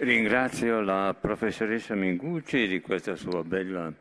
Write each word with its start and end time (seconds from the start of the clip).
Ringrazio 0.00 0.80
la 0.80 1.12
professoressa 1.20 1.96
Mingucci 1.96 2.68
di 2.68 2.80
questa 2.80 3.16
sua 3.16 3.42
bella 3.42 3.92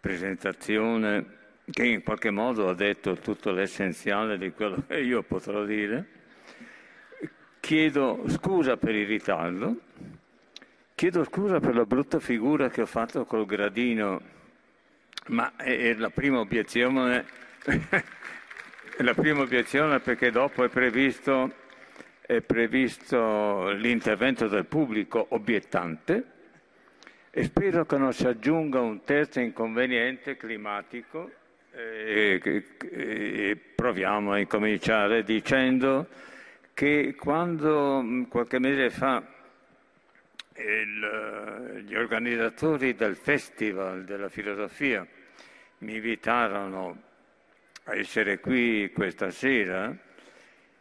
presentazione 0.00 1.24
che 1.70 1.86
in 1.86 2.02
qualche 2.02 2.30
modo 2.30 2.68
ha 2.68 2.74
detto 2.74 3.14
tutto 3.14 3.52
l'essenziale 3.52 4.36
di 4.36 4.50
quello 4.50 4.82
che 4.84 4.98
io 4.98 5.22
potrò 5.22 5.64
dire. 5.64 6.06
Chiedo 7.60 8.24
scusa 8.26 8.76
per 8.76 8.96
il 8.96 9.06
ritardo, 9.06 9.76
chiedo 10.96 11.22
scusa 11.22 11.60
per 11.60 11.76
la 11.76 11.84
brutta 11.84 12.18
figura 12.18 12.68
che 12.68 12.82
ho 12.82 12.86
fatto 12.86 13.24
col 13.24 13.46
gradino, 13.46 14.20
ma 15.28 15.54
è 15.54 15.94
la 15.94 16.10
prima 16.10 16.40
obiezione, 16.40 17.24
la 18.98 19.14
prima 19.14 19.42
obiezione 19.42 20.00
perché 20.00 20.32
dopo 20.32 20.64
è 20.64 20.68
previsto 20.68 21.66
è 22.28 22.42
previsto 22.42 23.70
l'intervento 23.70 24.48
del 24.48 24.66
pubblico 24.66 25.28
obiettante 25.30 26.24
e 27.30 27.44
spero 27.44 27.86
che 27.86 27.96
non 27.96 28.12
si 28.12 28.26
aggiunga 28.26 28.80
un 28.80 29.02
terzo 29.02 29.40
inconveniente 29.40 30.36
climatico 30.36 31.30
e, 31.72 32.38
e 32.82 33.56
proviamo 33.74 34.32
a 34.32 34.38
incominciare 34.38 35.22
dicendo 35.22 36.06
che 36.74 37.14
quando 37.18 38.04
qualche 38.28 38.58
mese 38.58 38.90
fa 38.90 39.24
il, 40.56 41.82
gli 41.86 41.94
organizzatori 41.94 42.94
del 42.94 43.16
Festival 43.16 44.04
della 44.04 44.28
Filosofia 44.28 45.06
mi 45.78 45.94
invitarono 45.94 47.02
a 47.84 47.96
essere 47.96 48.38
qui 48.38 48.90
questa 48.92 49.30
sera, 49.30 49.96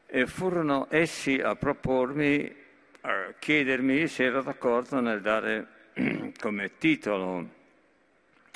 e 0.07 0.25
furono 0.25 0.87
essi 0.89 1.35
a 1.35 1.55
propormi, 1.55 2.55
a 3.01 3.33
chiedermi 3.37 4.07
se 4.07 4.23
ero 4.23 4.41
d'accordo 4.41 5.01
nel 5.01 5.21
dare 5.21 5.67
come 6.39 6.77
titolo 6.77 7.55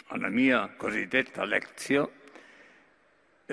alla 0.07 0.29
mia 0.29 0.73
cosiddetta 0.75 1.43
lezione 1.43 2.19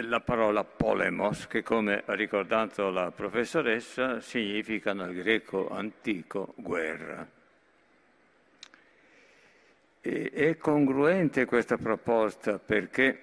la 0.03 0.21
parola 0.21 0.63
polemos, 0.63 1.49
che 1.49 1.63
come 1.65 2.03
ha 2.07 2.15
ricordato 2.15 2.89
la 2.91 3.11
professoressa 3.11 4.21
significa 4.21 4.93
nel 4.93 5.13
greco 5.13 5.69
antico 5.69 6.55
guerra. 6.57 7.29
E 10.01 10.31
è 10.31 10.57
congruente 10.57 11.47
questa 11.47 11.77
proposta 11.77 12.61
perché 12.61 13.23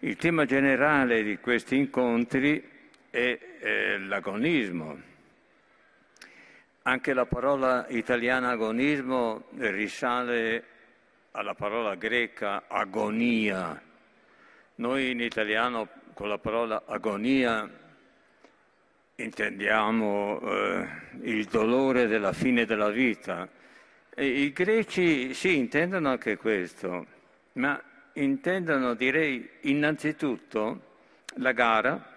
il 0.00 0.16
tema 0.16 0.44
generale 0.44 1.24
di 1.24 1.38
questi 1.38 1.76
incontri 1.76 2.70
e 3.14 3.38
eh, 3.60 3.98
l'agonismo. 4.00 5.00
Anche 6.82 7.14
la 7.14 7.26
parola 7.26 7.86
italiana 7.88 8.50
agonismo 8.50 9.44
risale 9.58 10.64
alla 11.30 11.54
parola 11.54 11.94
greca 11.94 12.64
agonia. 12.66 13.80
Noi 14.76 15.12
in 15.12 15.20
italiano 15.20 15.88
con 16.12 16.28
la 16.28 16.38
parola 16.38 16.82
agonia 16.86 17.70
intendiamo 19.14 20.40
eh, 20.40 20.88
il 21.22 21.44
dolore 21.44 22.08
della 22.08 22.32
fine 22.32 22.64
della 22.64 22.90
vita. 22.90 23.48
E 24.12 24.26
I 24.26 24.52
greci 24.52 25.32
sì 25.34 25.56
intendono 25.56 26.08
anche 26.08 26.36
questo, 26.36 27.06
ma 27.52 27.80
intendono 28.14 28.94
direi 28.94 29.48
innanzitutto 29.60 30.92
la 31.36 31.52
gara 31.52 32.08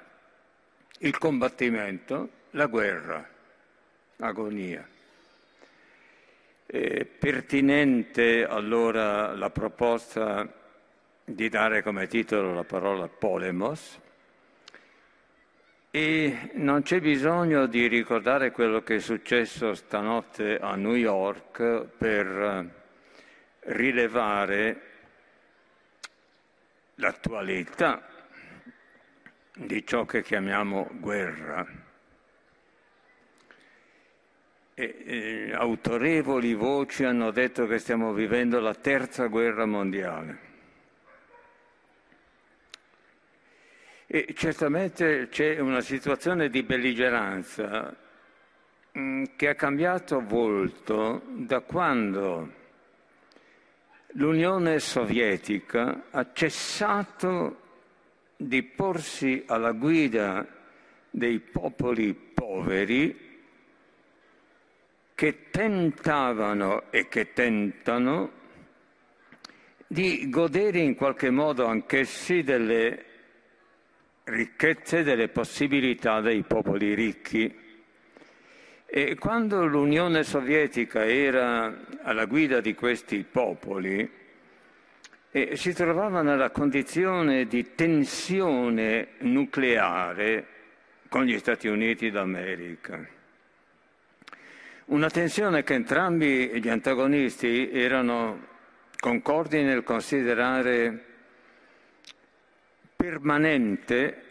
il 0.99 1.17
combattimento, 1.17 2.29
la 2.51 2.65
guerra, 2.67 3.27
agonia. 4.19 4.87
È 6.65 7.05
pertinente 7.05 8.45
allora 8.45 9.33
la 9.35 9.49
proposta 9.49 10.51
di 11.23 11.49
dare 11.49 11.83
come 11.83 12.07
titolo 12.07 12.53
la 12.53 12.63
parola 12.63 13.07
polemos 13.07 13.99
e 15.91 16.51
non 16.53 16.83
c'è 16.83 16.99
bisogno 16.99 17.65
di 17.65 17.87
ricordare 17.87 18.51
quello 18.51 18.81
che 18.81 18.95
è 18.95 18.99
successo 18.99 19.73
stanotte 19.73 20.57
a 20.57 20.75
New 20.75 20.93
York 20.93 21.87
per 21.97 22.69
rilevare 23.59 24.81
l'attualità 26.95 28.16
di 29.57 29.85
ciò 29.85 30.05
che 30.05 30.21
chiamiamo 30.21 30.87
guerra. 30.99 31.65
E, 34.73 35.03
e, 35.05 35.53
autorevoli 35.53 36.53
voci 36.53 37.03
hanno 37.03 37.31
detto 37.31 37.65
che 37.65 37.79
stiamo 37.79 38.13
vivendo 38.13 38.59
la 38.59 38.75
terza 38.75 39.25
guerra 39.25 39.65
mondiale. 39.65 40.45
E 44.05 44.33
certamente 44.35 45.27
c'è 45.29 45.59
una 45.59 45.81
situazione 45.81 46.49
di 46.49 46.61
belligeranza 46.61 47.93
mm, 48.97 49.23
che 49.35 49.49
ha 49.49 49.55
cambiato 49.55 50.21
volto 50.21 51.23
da 51.25 51.59
quando 51.61 52.53
l'Unione 54.11 54.79
Sovietica 54.79 56.03
ha 56.11 56.31
cessato 56.31 57.65
di 58.37 58.61
porsi 58.61 59.43
alla 59.47 59.71
guida 59.71 60.47
dei 61.09 61.39
popoli 61.39 62.13
poveri 62.13 63.25
che 65.15 65.49
tentavano 65.49 66.91
e 66.91 67.07
che 67.07 67.33
tentano 67.33 68.31
di 69.87 70.29
godere 70.29 70.77
in 70.77 70.93
qualche 70.93 71.31
modo 71.31 71.65
anch'essi 71.65 72.43
delle 72.43 73.05
ricchezze, 74.25 75.01
delle 75.01 75.29
possibilità 75.29 76.21
dei 76.21 76.43
popoli 76.43 76.93
ricchi. 76.93 77.65
E 78.85 79.15
quando 79.15 79.65
l'Unione 79.65 80.23
Sovietica 80.23 81.05
era 81.05 81.85
alla 82.03 82.25
guida 82.25 82.61
di 82.61 82.75
questi 82.75 83.23
popoli, 83.23 84.09
e 85.45 85.55
si 85.55 85.71
trovava 85.73 86.23
nella 86.23 86.49
condizione 86.49 87.45
di 87.45 87.75
tensione 87.75 89.09
nucleare 89.19 90.45
con 91.09 91.25
gli 91.25 91.37
Stati 91.37 91.67
Uniti 91.67 92.09
d'America. 92.09 93.05
Una 94.85 95.09
tensione 95.09 95.61
che 95.63 95.75
entrambi 95.75 96.59
gli 96.59 96.69
antagonisti 96.69 97.69
erano 97.71 98.47
concordi 98.99 99.61
nel 99.61 99.83
considerare 99.83 101.03
permanente 102.95 104.23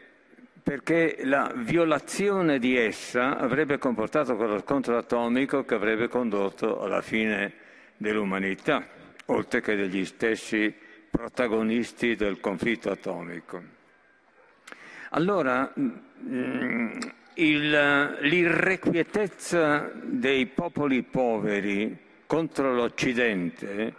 perché 0.61 1.19
la 1.23 1.53
violazione 1.55 2.59
di 2.59 2.77
essa 2.77 3.39
avrebbe 3.39 3.79
comportato 3.79 4.35
quello 4.35 4.59
scontro 4.59 4.97
atomico 4.97 5.65
che 5.65 5.75
avrebbe 5.77 6.09
condotto 6.09 6.81
alla 6.81 7.01
fine 7.01 7.53
dell'umanità, 7.97 8.85
oltre 9.27 9.61
che 9.61 9.77
degli 9.77 10.05
stessi 10.05 10.75
protagonisti 11.17 12.15
del 12.15 12.41
conflitto 12.41 12.91
atomico. 12.91 13.63
Allora, 15.11 15.73
mm, 15.79 16.99
il, 17.35 18.19
l'irrequietezza 18.21 19.91
dei 19.95 20.45
popoli 20.47 21.03
poveri 21.03 21.97
contro 22.27 22.75
l'Occidente 22.75 23.95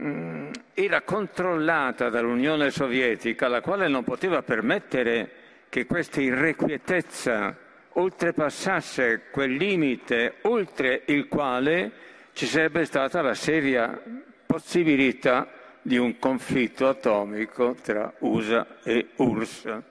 mm, 0.00 0.50
era 0.74 1.02
controllata 1.02 2.08
dall'Unione 2.08 2.70
Sovietica, 2.70 3.46
la 3.46 3.60
quale 3.60 3.86
non 3.86 4.02
poteva 4.02 4.42
permettere 4.42 5.30
che 5.68 5.86
questa 5.86 6.20
irrequietezza 6.20 7.56
oltrepassasse 7.94 9.28
quel 9.30 9.54
limite 9.54 10.38
oltre 10.42 11.02
il 11.06 11.28
quale 11.28 11.92
ci 12.32 12.46
sarebbe 12.46 12.84
stata 12.86 13.20
la 13.20 13.34
seria 13.34 14.02
possibilità 14.46 15.60
di 15.82 15.98
un 15.98 16.18
conflitto 16.18 16.88
atomico 16.88 17.74
tra 17.74 18.12
USA 18.20 18.78
e 18.84 19.08
URSS. 19.16 19.82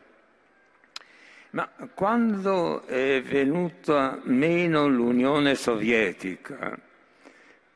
Ma 1.51 1.69
quando 1.93 2.85
è 2.85 3.21
venuta 3.21 4.19
meno 4.23 4.87
l'Unione 4.87 5.55
Sovietica 5.55 6.79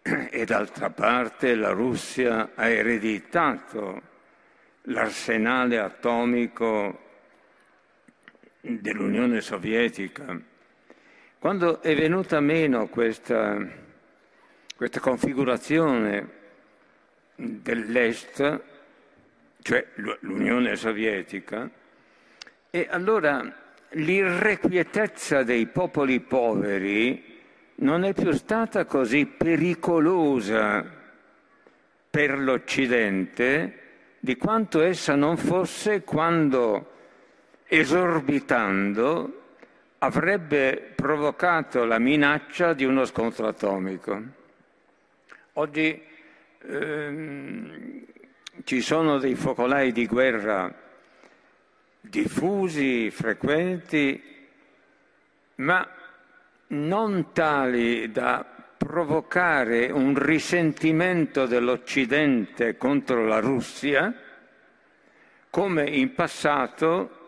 e 0.32 0.46
d'altra 0.46 0.90
parte 0.90 1.56
la 1.56 1.72
Russia 1.72 2.52
ha 2.56 2.70
ereditato 2.70 4.02
l'arsenale 4.84 5.78
atomico 5.80 7.02
dell'Unione 8.62 9.42
Sovietica, 9.42 10.40
quando 11.38 11.82
è 11.82 11.94
venuta 11.96 12.40
meno 12.40 12.88
questa, 12.88 13.58
questa 14.76 15.00
configurazione 15.00 16.44
dell'Est, 17.36 18.62
cioè 19.62 19.88
l'Unione 20.20 20.76
Sovietica, 20.76 21.70
e 22.70 22.88
allora 22.90 23.64
l'irrequietezza 23.90 25.44
dei 25.44 25.68
popoli 25.68 26.20
poveri 26.20 27.34
non 27.76 28.04
è 28.04 28.14
più 28.14 28.32
stata 28.32 28.86
così 28.86 29.26
pericolosa 29.26 30.86
per 32.10 32.40
l'Occidente 32.40 33.80
di 34.20 34.38
quanto 34.38 34.82
essa 34.82 35.16
non 35.16 35.38
fosse 35.38 36.02
quando, 36.04 36.92
esorbitando, 37.68 39.42
avrebbe 40.00 40.94
provocato 40.96 41.84
la 41.86 42.00
minaccia 42.00 42.74
di 42.74 42.86
uno 42.86 43.06
scontro 43.06 43.48
atomico. 43.48 44.22
Oggi 45.54 46.02
ehm, 46.68 48.06
ci 48.64 48.82
sono 48.82 49.18
dei 49.18 49.36
focolai 49.36 49.92
di 49.92 50.06
guerra 50.06 50.74
diffusi, 52.02 53.10
frequenti, 53.12 54.22
ma 55.56 55.88
non 56.68 57.32
tali 57.32 58.12
da 58.12 58.46
provocare 58.78 59.90
un 59.92 60.18
risentimento 60.18 61.46
dell'Occidente 61.46 62.78
contro 62.78 63.26
la 63.26 63.40
Russia, 63.40 64.14
come 65.50 65.90
in 65.90 66.14
passato 66.14 67.24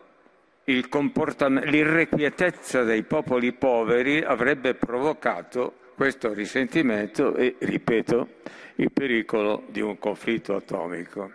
l'irrequietezza 0.64 2.82
dei 2.82 3.02
popoli 3.02 3.52
poveri 3.52 4.20
avrebbe 4.20 4.74
provocato 4.74 5.74
questo 5.94 6.32
risentimento 6.32 7.34
e, 7.34 7.56
ripeto, 7.58 8.28
il 8.78 8.92
pericolo 8.92 9.64
di 9.68 9.80
un 9.80 9.98
conflitto 9.98 10.54
atomico. 10.54 11.32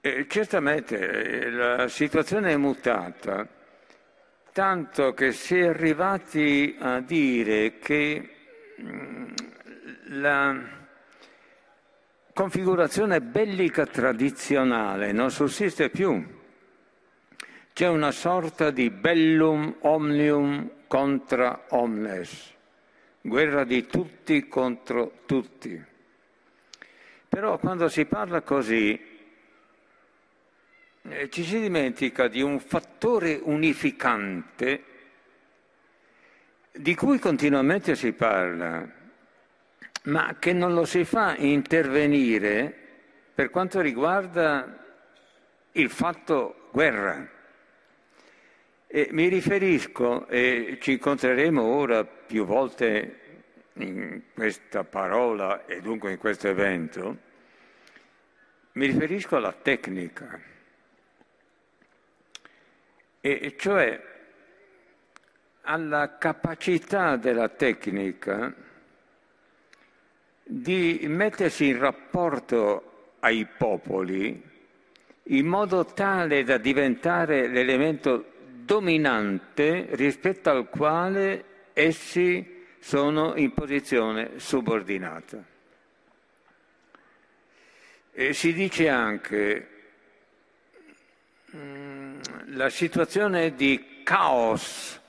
E 0.00 0.26
certamente 0.28 1.48
la 1.50 1.88
situazione 1.88 2.52
è 2.52 2.56
mutata, 2.56 3.46
tanto 4.52 5.14
che 5.14 5.32
si 5.32 5.58
è 5.58 5.66
arrivati 5.66 6.76
a 6.78 7.00
dire 7.00 7.78
che 7.78 8.30
mm, 8.80 9.32
la 10.10 10.56
configurazione 12.32 13.20
bellica 13.20 13.86
tradizionale 13.86 15.12
non 15.12 15.30
sussiste 15.30 15.88
più. 15.88 16.34
C'è 17.72 17.88
una 17.88 18.10
sorta 18.10 18.70
di 18.70 18.90
bellum 18.90 19.76
omnium 19.80 20.70
contra 20.86 21.66
omnes, 21.68 22.55
guerra 23.26 23.64
di 23.64 23.86
tutti 23.86 24.46
contro 24.48 25.20
tutti. 25.26 25.82
Però 27.28 27.58
quando 27.58 27.88
si 27.88 28.04
parla 28.06 28.40
così 28.42 28.98
eh, 31.02 31.28
ci 31.30 31.44
si 31.44 31.60
dimentica 31.60 32.28
di 32.28 32.40
un 32.40 32.58
fattore 32.60 33.38
unificante 33.42 34.84
di 36.72 36.94
cui 36.94 37.18
continuamente 37.18 37.94
si 37.96 38.12
parla, 38.12 38.86
ma 40.04 40.36
che 40.38 40.52
non 40.52 40.74
lo 40.74 40.84
si 40.84 41.04
fa 41.04 41.36
intervenire 41.36 42.74
per 43.34 43.50
quanto 43.50 43.80
riguarda 43.80 44.84
il 45.72 45.90
fatto 45.90 46.68
guerra. 46.70 47.35
E 48.88 49.08
mi 49.10 49.28
riferisco, 49.28 50.28
e 50.28 50.78
ci 50.80 50.92
incontreremo 50.92 51.62
ora 51.62 52.04
più 52.04 52.44
volte 52.44 53.20
in 53.74 54.22
questa 54.32 54.84
parola 54.84 55.66
e 55.66 55.80
dunque 55.80 56.12
in 56.12 56.18
questo 56.18 56.48
evento, 56.48 57.18
mi 58.72 58.86
riferisco 58.86 59.36
alla 59.36 59.52
tecnica, 59.52 60.40
e 63.20 63.54
cioè 63.58 64.00
alla 65.62 66.16
capacità 66.16 67.16
della 67.16 67.48
tecnica 67.48 68.54
di 70.44 71.04
mettersi 71.08 71.66
in 71.66 71.78
rapporto 71.78 73.14
ai 73.18 73.46
popoli 73.46 74.40
in 75.24 75.46
modo 75.46 75.84
tale 75.86 76.44
da 76.44 76.56
diventare 76.56 77.48
l'elemento 77.48 78.34
dominante 78.66 79.86
rispetto 79.92 80.50
al 80.50 80.68
quale 80.68 81.70
essi 81.72 82.64
sono 82.80 83.36
in 83.36 83.54
posizione 83.54 84.38
subordinata. 84.38 85.42
E 88.12 88.32
si 88.32 88.52
dice 88.52 88.88
anche 88.88 89.68
mm, 91.54 92.20
la 92.46 92.68
situazione 92.68 93.54
di 93.54 94.02
caos 94.02 95.00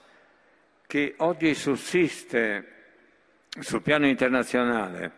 che 0.85 1.15
oggi 1.17 1.53
sussiste 1.55 2.75
sul 3.59 3.81
piano 3.81 4.07
internazionale 4.07 5.11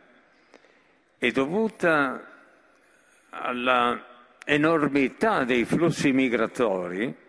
è 1.18 1.30
dovuta 1.32 2.28
alla 3.30 4.06
enormità 4.46 5.44
dei 5.44 5.66
flussi 5.66 6.12
migratori 6.12 7.28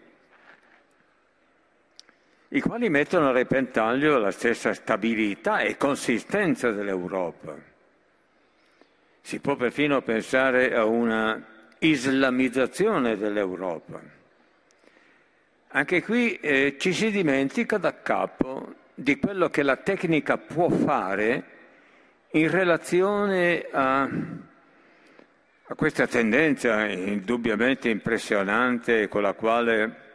i 2.52 2.60
quali 2.60 2.88
mettono 2.88 3.28
a 3.28 3.32
repentaglio 3.32 4.18
la 4.18 4.32
stessa 4.32 4.74
stabilità 4.74 5.60
e 5.60 5.76
consistenza 5.76 6.72
dell'Europa. 6.72 7.54
Si 9.20 9.38
può 9.38 9.54
perfino 9.54 10.02
pensare 10.02 10.74
a 10.74 10.84
una 10.84 11.40
islamizzazione 11.78 13.16
dell'Europa. 13.16 14.00
Anche 15.68 16.02
qui 16.02 16.34
eh, 16.36 16.76
ci 16.76 16.92
si 16.92 17.12
dimentica 17.12 17.78
da 17.78 18.02
capo 18.02 18.74
di 18.94 19.20
quello 19.20 19.48
che 19.48 19.62
la 19.62 19.76
tecnica 19.76 20.36
può 20.36 20.68
fare 20.68 21.44
in 22.32 22.50
relazione 22.50 23.64
a, 23.70 24.02
a 24.02 25.74
questa 25.76 26.08
tendenza 26.08 26.84
indubbiamente 26.88 27.88
impressionante 27.88 29.06
con 29.06 29.22
la 29.22 29.34
quale 29.34 30.08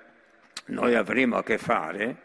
noi 0.65 0.95
avremo 0.95 1.37
a 1.37 1.43
che 1.43 1.57
fare, 1.57 2.23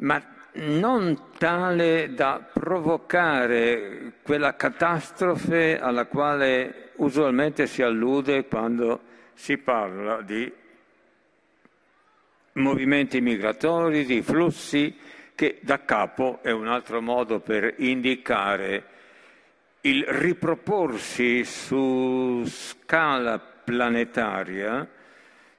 ma 0.00 0.22
non 0.52 1.30
tale 1.38 2.12
da 2.14 2.44
provocare 2.52 4.14
quella 4.22 4.56
catastrofe 4.56 5.78
alla 5.78 6.06
quale 6.06 6.90
usualmente 6.96 7.66
si 7.66 7.82
allude 7.82 8.46
quando 8.46 9.00
si 9.34 9.56
parla 9.58 10.20
di 10.22 10.52
movimenti 12.54 13.20
migratori, 13.20 14.04
di 14.04 14.22
flussi, 14.22 14.96
che 15.34 15.58
da 15.62 15.84
capo 15.84 16.40
è 16.42 16.50
un 16.50 16.66
altro 16.66 17.00
modo 17.00 17.40
per 17.40 17.74
indicare 17.78 18.84
il 19.82 20.04
riproporsi 20.04 21.44
su 21.44 22.44
scala 22.46 23.38
planetaria 23.38 24.86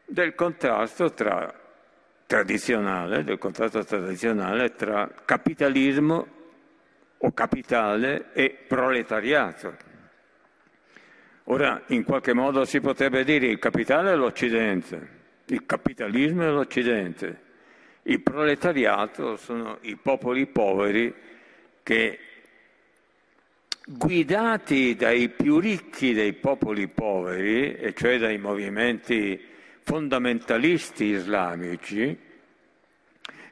del 0.05 0.35
contrasto 0.35 1.13
tra 1.13 1.60
tradizionale, 2.31 3.25
del 3.25 3.37
contratto 3.37 3.83
tradizionale 3.83 4.73
tra 4.73 5.11
capitalismo 5.25 6.27
o 7.17 7.33
capitale 7.33 8.31
e 8.31 8.57
proletariato. 8.65 9.75
Ora, 11.45 11.83
in 11.87 12.05
qualche 12.05 12.31
modo 12.31 12.63
si 12.63 12.79
potrebbe 12.79 13.25
dire 13.25 13.47
il 13.47 13.59
capitale 13.59 14.13
è 14.13 14.15
l'Occidente, 14.15 15.09
il 15.47 15.65
capitalismo 15.65 16.43
è 16.43 16.49
l'Occidente, 16.49 17.41
il 18.03 18.21
proletariato 18.21 19.35
sono 19.35 19.79
i 19.81 19.97
popoli 19.97 20.47
poveri 20.47 21.13
che, 21.83 22.19
guidati 23.85 24.95
dai 24.95 25.27
più 25.27 25.59
ricchi 25.59 26.13
dei 26.13 26.31
popoli 26.31 26.87
poveri, 26.87 27.75
e 27.75 27.93
cioè 27.93 28.17
dai 28.17 28.37
movimenti 28.37 29.49
fondamentalisti 29.83 31.05
islamici 31.05 32.17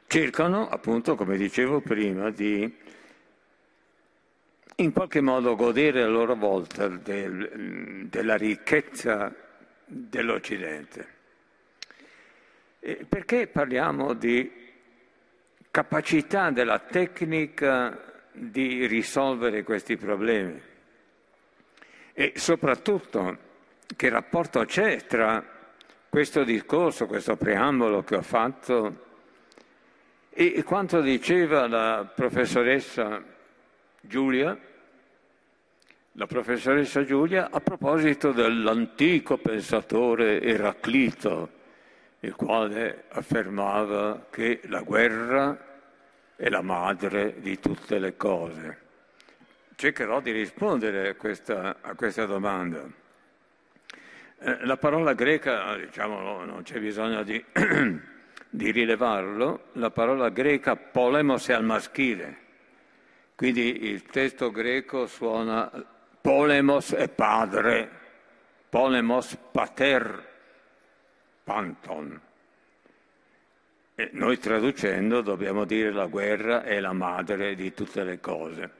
cercano, 0.06 0.68
appunto, 0.68 1.14
come 1.14 1.36
dicevo 1.36 1.80
prima, 1.80 2.30
di 2.30 2.88
in 4.76 4.92
qualche 4.92 5.20
modo 5.20 5.56
godere 5.56 6.02
a 6.02 6.08
loro 6.08 6.34
volta 6.34 6.88
del, 6.88 8.06
della 8.08 8.36
ricchezza 8.36 9.32
dell'Occidente. 9.84 11.18
Perché 13.08 13.46
parliamo 13.46 14.14
di 14.14 14.50
capacità 15.70 16.50
della 16.50 16.78
tecnica 16.78 18.22
di 18.32 18.86
risolvere 18.86 19.62
questi 19.64 19.98
problemi? 19.98 20.58
E 22.14 22.32
soprattutto 22.36 23.38
che 23.94 24.08
rapporto 24.08 24.64
c'è 24.64 25.04
tra 25.06 25.59
questo 26.10 26.42
discorso, 26.42 27.06
questo 27.06 27.36
preambolo 27.36 28.02
che 28.02 28.16
ho 28.16 28.22
fatto 28.22 29.06
e 30.28 30.62
quanto 30.64 31.00
diceva 31.00 31.68
la 31.68 32.10
professoressa 32.12 33.22
Giulia, 34.00 34.58
la 36.12 36.26
professoressa 36.26 37.04
Giulia 37.04 37.48
a 37.50 37.60
proposito 37.60 38.32
dell'antico 38.32 39.38
pensatore 39.38 40.42
Eraclito, 40.42 41.50
il 42.20 42.34
quale 42.34 43.04
affermava 43.10 44.26
che 44.30 44.62
la 44.64 44.82
guerra 44.82 45.56
è 46.34 46.48
la 46.48 46.62
madre 46.62 47.36
di 47.38 47.60
tutte 47.60 48.00
le 48.00 48.16
cose. 48.16 48.78
Cercherò 49.76 50.20
di 50.20 50.32
rispondere 50.32 51.10
a 51.10 51.14
questa, 51.14 51.76
a 51.80 51.94
questa 51.94 52.26
domanda. 52.26 52.99
Eh, 54.42 54.64
la 54.64 54.78
parola 54.78 55.12
greca, 55.12 55.76
diciamo, 55.76 56.44
non 56.44 56.62
c'è 56.62 56.80
bisogno 56.80 57.22
di, 57.22 57.44
di 58.48 58.70
rilevarlo, 58.70 59.64
la 59.72 59.90
parola 59.90 60.30
greca 60.30 60.76
polemos 60.76 61.48
è 61.48 61.52
al 61.52 61.62
maschile, 61.62 62.36
quindi 63.34 63.90
il 63.90 64.02
testo 64.04 64.50
greco 64.50 65.06
suona 65.06 65.70
polemos 66.22 66.94
è 66.94 67.10
padre, 67.10 67.90
polemos 68.70 69.36
pater 69.52 70.28
panton. 71.44 72.20
E 73.94 74.08
noi 74.12 74.38
traducendo 74.38 75.20
dobbiamo 75.20 75.66
dire 75.66 75.92
la 75.92 76.06
guerra 76.06 76.62
è 76.62 76.80
la 76.80 76.94
madre 76.94 77.54
di 77.54 77.74
tutte 77.74 78.02
le 78.04 78.18
cose. 78.20 78.79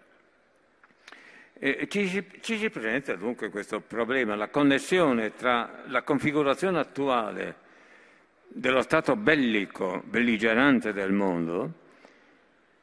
E 1.62 1.88
ci, 1.90 2.26
ci 2.40 2.56
si 2.56 2.70
presenta 2.70 3.14
dunque 3.16 3.50
questo 3.50 3.80
problema, 3.80 4.34
la 4.34 4.48
connessione 4.48 5.34
tra 5.34 5.82
la 5.88 6.00
configurazione 6.00 6.78
attuale 6.78 7.54
dello 8.48 8.80
stato 8.80 9.14
bellico, 9.14 10.02
belligerante 10.06 10.94
del 10.94 11.12
mondo 11.12 11.72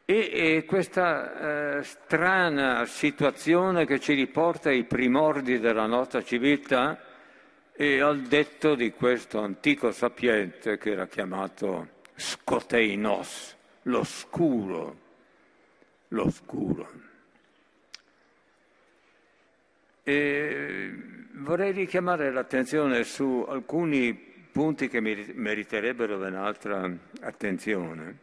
e, 0.06 0.30
e 0.32 0.66
questa 0.66 1.80
eh, 1.80 1.84
strana 1.84 2.86
situazione 2.86 3.88
che 3.88 4.00
ci 4.00 4.14
riporta 4.14 4.70
ai 4.70 4.84
primordi 4.84 5.58
della 5.58 5.88
nostra 5.88 6.24
civiltà 6.24 7.02
e 7.74 8.00
al 8.00 8.22
detto 8.22 8.76
di 8.76 8.92
questo 8.92 9.42
antico 9.42 9.92
sapiente 9.92 10.78
che 10.78 10.92
era 10.92 11.08
chiamato 11.08 11.96
scoteinos, 12.16 13.56
l'oscuro, 13.82 14.98
l'oscuro. 16.10 17.07
E 20.10 20.90
vorrei 21.34 21.74
richiamare 21.74 22.32
l'attenzione 22.32 23.04
su 23.04 23.46
alcuni 23.46 24.14
punti 24.14 24.88
che 24.88 25.02
meriterebbero 25.02 26.16
un'altra 26.16 26.90
attenzione. 27.20 28.18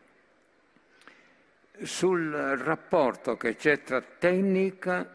Sul 1.83 2.31
rapporto 2.31 3.37
che 3.37 3.57
c'è 3.57 3.83
tra 3.83 4.01
tecnica 4.01 5.15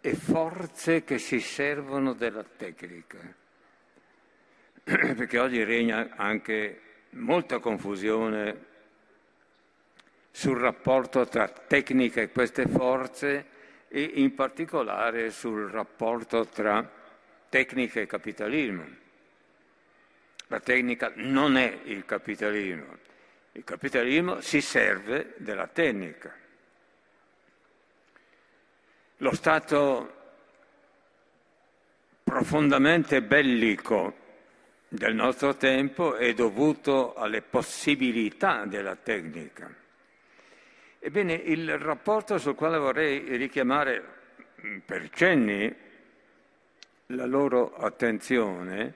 e 0.00 0.14
forze 0.14 1.02
che 1.02 1.18
si 1.18 1.40
servono 1.40 2.12
della 2.12 2.44
tecnica. 2.44 3.18
Perché 4.84 5.38
oggi 5.40 5.64
regna 5.64 6.10
anche 6.14 6.80
molta 7.14 7.58
confusione 7.58 8.64
sul 10.30 10.56
rapporto 10.56 11.26
tra 11.26 11.48
tecnica 11.48 12.20
e 12.20 12.30
queste 12.30 12.68
forze 12.68 13.58
e 13.92 14.02
in 14.14 14.34
particolare 14.34 15.30
sul 15.30 15.68
rapporto 15.68 16.46
tra 16.46 16.88
tecnica 17.48 18.00
e 18.00 18.06
capitalismo. 18.06 18.86
La 20.46 20.60
tecnica 20.60 21.12
non 21.16 21.56
è 21.56 21.80
il 21.84 22.04
capitalismo, 22.04 22.98
il 23.52 23.64
capitalismo 23.64 24.40
si 24.40 24.60
serve 24.60 25.34
della 25.38 25.66
tecnica. 25.66 26.32
Lo 29.18 29.34
Stato 29.34 30.14
profondamente 32.22 33.22
bellico 33.22 34.16
del 34.86 35.14
nostro 35.14 35.56
tempo 35.56 36.14
è 36.14 36.32
dovuto 36.32 37.14
alle 37.14 37.42
possibilità 37.42 38.64
della 38.66 38.94
tecnica. 38.94 39.79
Ebbene, 41.02 41.32
il 41.32 41.78
rapporto 41.78 42.36
sul 42.36 42.54
quale 42.54 42.76
vorrei 42.76 43.34
richiamare 43.38 44.04
mm, 44.62 44.78
per 44.84 45.08
cenni 45.08 45.74
la 47.06 47.24
loro 47.24 47.74
attenzione 47.74 48.94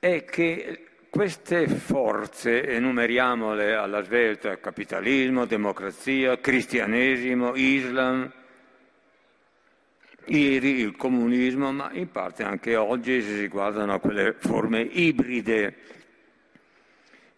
è 0.00 0.24
che 0.24 0.86
queste 1.08 1.68
forze, 1.68 2.66
enumeriamole 2.66 3.76
alla 3.76 4.02
svelta, 4.02 4.58
capitalismo, 4.58 5.46
democrazia, 5.46 6.40
cristianesimo, 6.40 7.54
Islam, 7.54 8.32
ieri 10.24 10.80
il 10.80 10.96
comunismo, 10.96 11.70
ma 11.70 11.92
in 11.92 12.10
parte 12.10 12.42
anche 12.42 12.74
oggi 12.74 13.22
si 13.22 13.46
guardano 13.46 13.94
a 13.94 14.00
quelle 14.00 14.32
forme 14.32 14.80
ibride 14.80 15.76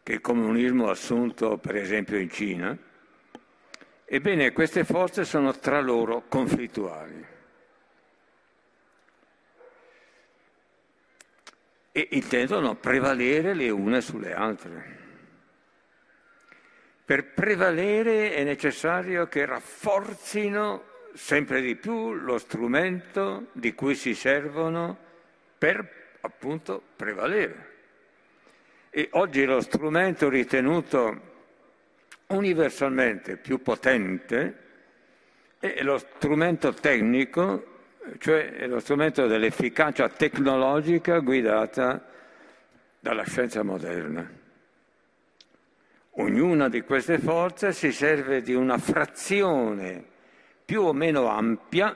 che 0.06 0.12
il 0.12 0.20
comunismo 0.20 0.86
ha 0.86 0.92
assunto 0.92 1.58
per 1.58 1.74
esempio 1.74 2.16
in 2.16 2.30
Cina. 2.30 2.78
Ebbene, 4.04 4.52
queste 4.52 4.84
forze 4.84 5.24
sono 5.24 5.58
tra 5.58 5.80
loro 5.80 6.26
conflittuali. 6.28 7.26
E 11.90 12.08
intendono 12.12 12.76
prevalere 12.76 13.52
le 13.52 13.68
une 13.68 14.00
sulle 14.00 14.32
altre. 14.32 14.98
Per 17.04 17.32
prevalere 17.32 18.32
è 18.32 18.44
necessario 18.44 19.26
che 19.26 19.44
rafforzino 19.44 20.84
sempre 21.14 21.60
di 21.60 21.74
più 21.74 22.12
lo 22.12 22.38
strumento 22.38 23.48
di 23.50 23.74
cui 23.74 23.96
si 23.96 24.14
servono 24.14 24.96
per 25.58 26.18
appunto 26.20 26.80
prevalere. 26.94 27.74
E 28.98 29.10
oggi 29.10 29.44
lo 29.44 29.60
strumento 29.60 30.30
ritenuto 30.30 31.20
universalmente 32.28 33.36
più 33.36 33.60
potente 33.60 34.56
è 35.58 35.82
lo 35.82 35.98
strumento 35.98 36.72
tecnico, 36.72 37.80
cioè 38.16 38.66
lo 38.66 38.80
strumento 38.80 39.26
dell'efficacia 39.26 40.08
tecnologica 40.08 41.18
guidata 41.18 42.08
dalla 42.98 43.24
scienza 43.24 43.62
moderna. 43.62 44.26
Ognuna 46.12 46.70
di 46.70 46.80
queste 46.80 47.18
forze 47.18 47.74
si 47.74 47.92
serve 47.92 48.40
di 48.40 48.54
una 48.54 48.78
frazione 48.78 50.02
più 50.64 50.80
o 50.80 50.94
meno 50.94 51.28
ampia 51.28 51.94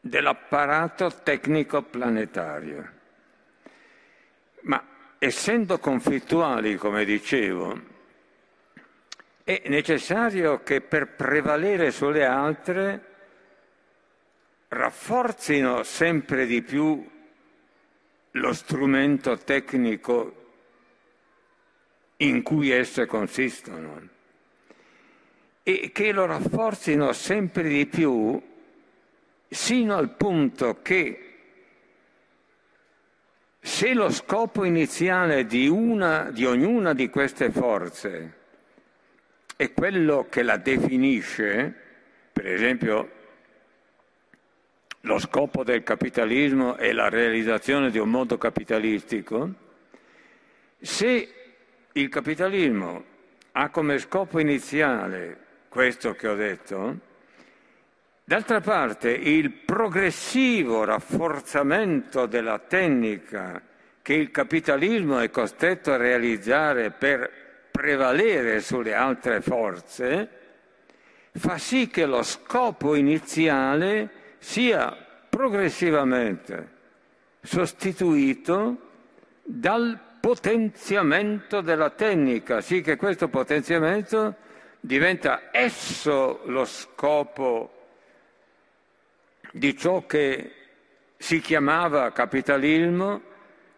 dell'apparato 0.00 1.12
tecnico 1.22 1.82
planetario. 1.82 2.99
Essendo 5.22 5.78
conflittuali, 5.78 6.76
come 6.76 7.04
dicevo, 7.04 7.78
è 9.44 9.64
necessario 9.66 10.62
che 10.62 10.80
per 10.80 11.14
prevalere 11.14 11.90
sulle 11.90 12.24
altre 12.24 13.04
rafforzino 14.68 15.82
sempre 15.82 16.46
di 16.46 16.62
più 16.62 17.06
lo 18.30 18.52
strumento 18.54 19.36
tecnico 19.36 20.52
in 22.16 22.40
cui 22.40 22.70
esse 22.70 23.04
consistono 23.04 24.08
e 25.62 25.90
che 25.92 26.12
lo 26.12 26.24
rafforzino 26.24 27.12
sempre 27.12 27.64
di 27.64 27.84
più 27.84 28.40
sino 29.50 29.96
al 29.96 30.16
punto 30.16 30.80
che 30.80 31.29
se 33.60 33.92
lo 33.92 34.10
scopo 34.10 34.64
iniziale 34.64 35.44
di, 35.44 35.68
una, 35.68 36.30
di 36.30 36.46
ognuna 36.46 36.94
di 36.94 37.10
queste 37.10 37.50
forze 37.50 38.38
è 39.54 39.72
quello 39.74 40.26
che 40.30 40.42
la 40.42 40.56
definisce, 40.56 41.74
per 42.32 42.46
esempio 42.46 43.10
lo 45.02 45.18
scopo 45.18 45.62
del 45.62 45.82
capitalismo 45.82 46.76
è 46.76 46.92
la 46.92 47.10
realizzazione 47.10 47.90
di 47.90 47.98
un 47.98 48.08
mondo 48.08 48.38
capitalistico, 48.38 49.52
se 50.80 51.34
il 51.92 52.08
capitalismo 52.08 53.04
ha 53.52 53.68
come 53.68 53.98
scopo 53.98 54.38
iniziale 54.38 55.36
questo 55.68 56.14
che 56.14 56.28
ho 56.28 56.34
detto, 56.34 57.08
d'altra 58.30 58.60
parte 58.60 59.10
il 59.10 59.50
progressivo 59.50 60.84
rafforzamento 60.84 62.26
della 62.26 62.60
tecnica 62.60 63.60
che 64.00 64.14
il 64.14 64.30
capitalismo 64.30 65.18
è 65.18 65.30
costretto 65.30 65.92
a 65.92 65.96
realizzare 65.96 66.92
per 66.92 67.28
prevalere 67.72 68.60
sulle 68.60 68.94
altre 68.94 69.40
forze, 69.40 70.28
fa 71.32 71.58
sì 71.58 71.88
che 71.88 72.06
lo 72.06 72.22
scopo 72.22 72.94
iniziale 72.94 74.36
sia 74.38 74.96
progressivamente 75.28 76.68
sostituito 77.42 78.90
dal 79.42 79.98
potenziamento 80.20 81.60
della 81.62 81.90
tecnica, 81.90 82.60
sì 82.60 82.80
che 82.80 82.94
questo 82.94 83.26
potenziamento 83.26 84.36
diventa 84.78 85.48
esso 85.50 86.42
lo 86.44 86.64
scopo 86.64 87.74
di 89.52 89.76
ciò 89.76 90.06
che 90.06 90.52
si 91.16 91.40
chiamava 91.40 92.12
capitalismo, 92.12 93.22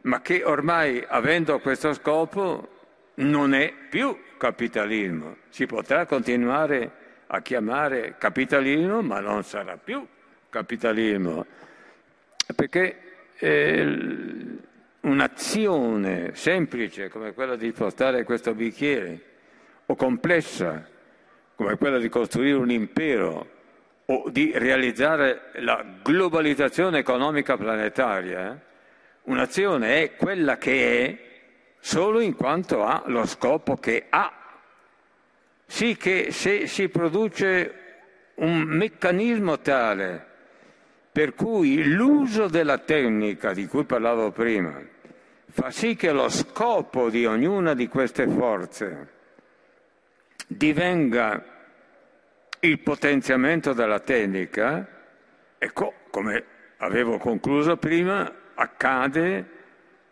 ma 0.03 0.21
che 0.21 0.45
ormai, 0.45 1.05
avendo 1.07 1.59
questo 1.61 1.93
scopo, 1.93 2.69
non 3.15 3.55
è 3.55 3.73
più 3.89 4.17
capitalismo. 4.37 5.37
Si 5.49 5.67
potrà 5.67 6.07
continuare 6.07 6.91
a 7.27 7.41
chiamare 7.41 8.17
capitalismo, 8.19 9.03
ma 9.03 9.21
non 9.21 9.43
sarà 9.45 9.77
più 9.77 10.07
capitalismo, 10.51 11.47
perché 12.55 12.99
eh, 13.39 13.97
un'azione 15.01 16.31
semplice 16.35 17.09
come 17.09 17.33
quella 17.33 17.57
di 17.57 17.73
portare 17.73 18.25
questo 18.25 18.55
bicchiere 18.55 19.21
o 19.87 19.97
complessa 19.97 20.87
come 21.55 21.77
quella 21.77 21.99
di 21.99 22.09
costruire 22.09 22.57
un 22.57 22.71
impero 22.71 23.61
o 24.07 24.29
di 24.31 24.53
realizzare 24.55 25.51
la 25.55 25.85
globalizzazione 26.03 26.99
economica 26.99 27.57
planetaria, 27.57 28.61
un'azione 29.23 30.03
è 30.03 30.17
quella 30.17 30.57
che 30.59 31.05
è 31.05 31.19
solo 31.79 32.21
in 32.21 32.35
quanto 32.35 32.85
ha 32.85 33.03
lo 33.07 33.27
scopo 33.27 33.77
che 33.77 34.07
ha. 34.09 34.33
Sì 35.67 35.97
che 35.97 36.33
se 36.33 36.67
si 36.67 36.89
produce 36.89 37.83
un 38.37 38.63
meccanismo 38.63 39.59
tale 39.61 40.27
per 41.13 41.35
cui 41.35 41.85
l'uso 41.85 42.49
della 42.49 42.79
tecnica 42.79 43.53
di 43.53 43.67
cui 43.67 43.85
parlavo 43.85 44.31
prima 44.31 44.81
fa 45.51 45.71
sì 45.71 45.95
che 45.97 46.13
lo 46.13 46.31
scopo 46.31 47.11
di 47.11 47.27
ognuna 47.27 47.75
di 47.75 47.87
queste 47.87 48.27
forze 48.27 49.09
divenga 50.47 51.45
il 52.63 52.79
potenziamento 52.81 53.73
della 53.73 54.01
tecnica, 54.01 54.87
ecco, 55.59 55.95
come 56.11 56.45
avevo 56.79 57.19
concluso 57.19 57.77
prima, 57.77 58.33
accade 58.55 59.47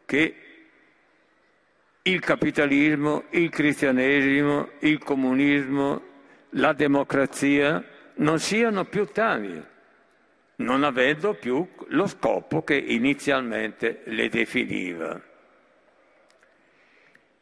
che 0.04 0.34
il 2.02 2.20
capitalismo, 2.20 3.24
il 3.30 3.50
cristianesimo, 3.50 4.70
il 4.80 4.98
comunismo, 4.98 6.02
la 6.50 6.72
democrazia 6.72 7.84
non 8.14 8.38
siano 8.38 8.84
più 8.84 9.06
tali 9.06 9.68
non 10.60 10.84
avendo 10.84 11.34
più 11.34 11.66
lo 11.88 12.06
scopo 12.06 12.62
che 12.62 12.76
inizialmente 12.76 14.02
le 14.04 14.28
definiva. 14.28 15.20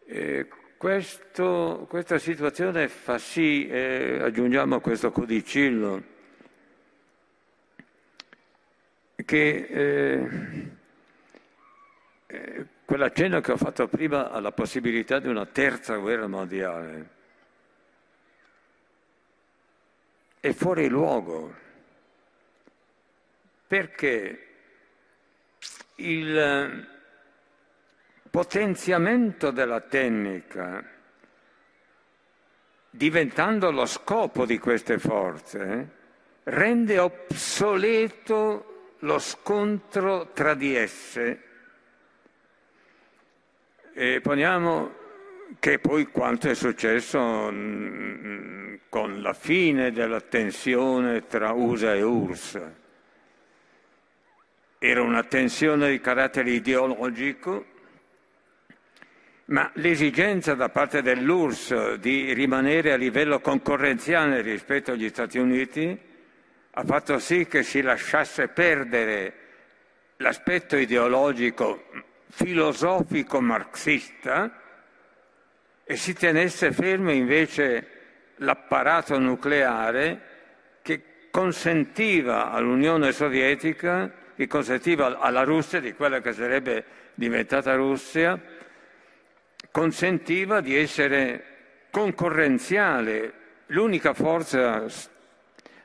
Eh, 0.06 0.48
questo, 0.78 1.86
questa 1.88 2.18
situazione 2.18 2.88
fa 2.88 3.18
sì, 3.18 3.66
eh, 3.68 4.20
aggiungiamo 4.22 4.80
questo 4.80 5.10
codicillo, 5.10 6.02
che 9.24 9.66
eh, 9.68 10.28
eh, 12.28 12.66
quell'accenno 12.84 13.40
che 13.40 13.52
ho 13.52 13.56
fatto 13.56 13.88
prima 13.88 14.30
alla 14.30 14.52
possibilità 14.52 15.18
di 15.18 15.28
una 15.28 15.44
terza 15.44 15.96
guerra 15.96 16.28
mondiale 16.28 17.16
è 20.40 20.52
fuori 20.52 20.88
luogo. 20.88 21.66
Perché 23.66 24.46
il 25.96 26.97
potenziamento 28.30 29.50
della 29.50 29.80
tecnica, 29.80 30.84
diventando 32.90 33.70
lo 33.70 33.86
scopo 33.86 34.44
di 34.44 34.58
queste 34.58 34.98
forze, 34.98 35.90
rende 36.44 36.98
obsoleto 36.98 38.94
lo 39.00 39.18
scontro 39.18 40.30
tra 40.32 40.54
di 40.54 40.74
esse. 40.74 41.42
E 43.92 44.20
poniamo 44.20 44.94
che 45.58 45.78
poi 45.78 46.06
quanto 46.06 46.48
è 46.48 46.54
successo 46.54 47.50
mm, 47.50 48.74
con 48.88 49.20
la 49.20 49.32
fine 49.32 49.90
della 49.92 50.20
tensione 50.20 51.26
tra 51.26 51.52
USA 51.52 51.94
e 51.94 52.02
URSS 52.02 52.60
era 54.78 55.02
una 55.02 55.24
tensione 55.24 55.90
di 55.90 56.00
carattere 56.00 56.52
ideologico, 56.52 57.64
ma 59.48 59.70
l'esigenza 59.74 60.54
da 60.54 60.68
parte 60.68 61.00
dell'URSS 61.00 61.94
di 61.94 62.32
rimanere 62.34 62.92
a 62.92 62.96
livello 62.96 63.40
concorrenziale 63.40 64.42
rispetto 64.42 64.92
agli 64.92 65.08
Stati 65.08 65.38
Uniti 65.38 65.98
ha 66.70 66.84
fatto 66.84 67.18
sì 67.18 67.46
che 67.46 67.62
si 67.62 67.80
lasciasse 67.80 68.48
perdere 68.48 69.32
l'aspetto 70.18 70.76
ideologico 70.76 71.84
filosofico 72.28 73.40
marxista 73.40 74.60
e 75.82 75.96
si 75.96 76.12
tenesse 76.12 76.70
fermo 76.70 77.10
invece 77.10 77.86
l'apparato 78.36 79.18
nucleare 79.18 80.20
che 80.82 81.02
consentiva 81.30 82.50
all'Unione 82.50 83.12
Sovietica 83.12 84.12
che 84.36 84.46
consentiva 84.46 85.18
alla 85.18 85.42
Russia, 85.42 85.80
di 85.80 85.94
quella 85.94 86.20
che 86.20 86.32
sarebbe 86.32 86.84
diventata 87.14 87.74
Russia, 87.74 88.40
consentiva 89.70 90.60
di 90.60 90.76
essere 90.76 91.44
concorrenziale, 91.90 93.32
l'unica 93.66 94.14
forza 94.14 94.86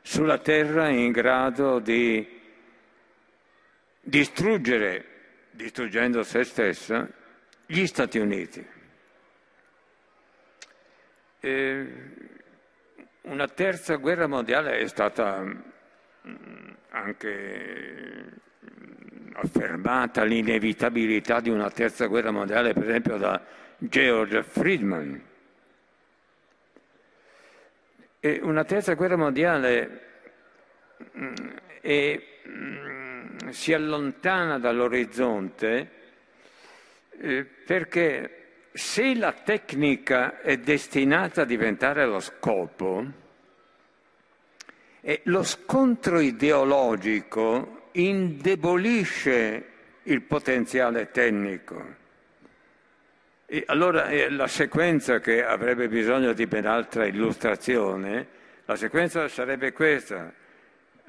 sulla 0.01 0.37
terra 0.37 0.89
in 0.89 1.11
grado 1.11 1.79
di 1.79 2.41
distruggere, 4.01 5.05
distruggendo 5.51 6.23
se 6.23 6.43
stessa, 6.43 7.07
gli 7.65 7.85
Stati 7.85 8.19
Uniti. 8.19 8.67
E 11.39 11.87
una 13.21 13.47
terza 13.47 13.95
guerra 13.95 14.27
mondiale 14.27 14.79
è 14.79 14.87
stata 14.87 15.45
anche 16.89 18.31
affermata 19.33 20.23
l'inevitabilità 20.23 21.39
di 21.39 21.49
una 21.49 21.69
terza 21.69 22.05
guerra 22.05 22.31
mondiale, 22.31 22.73
per 22.73 22.83
esempio 22.83 23.17
da 23.17 23.41
George 23.89 24.43
Friedman. 24.43 25.21
E 28.19 28.39
una 28.41 28.63
terza 28.63 28.93
guerra 28.93 29.17
mondiale 29.17 30.01
mm, 31.17 31.33
è, 31.81 32.21
mm, 32.47 33.49
si 33.49 33.73
allontana 33.73 34.57
dall'orizzonte 34.59 35.89
eh, 37.19 37.43
perché 37.43 38.67
se 38.71 39.13
la 39.15 39.33
tecnica 39.33 40.41
è 40.41 40.57
destinata 40.57 41.41
a 41.41 41.45
diventare 41.45 42.05
lo 42.05 42.19
scopo, 42.19 43.21
e 45.05 45.19
lo 45.25 45.43
scontro 45.43 46.21
ideologico 46.21 47.89
indebolisce 47.91 49.65
il 50.03 50.21
potenziale 50.21 51.11
tecnico. 51.11 52.02
E 53.53 53.65
allora 53.67 54.07
eh, 54.07 54.31
la 54.31 54.47
sequenza 54.47 55.19
che 55.19 55.45
avrebbe 55.45 55.87
bisogno 55.87 56.33
di 56.33 56.47
ben 56.47 56.65
altra 56.65 57.05
illustrazione, 57.05 58.27
la 58.65 58.75
sequenza 58.75 59.27
sarebbe 59.27 59.71
questa. 59.73 60.33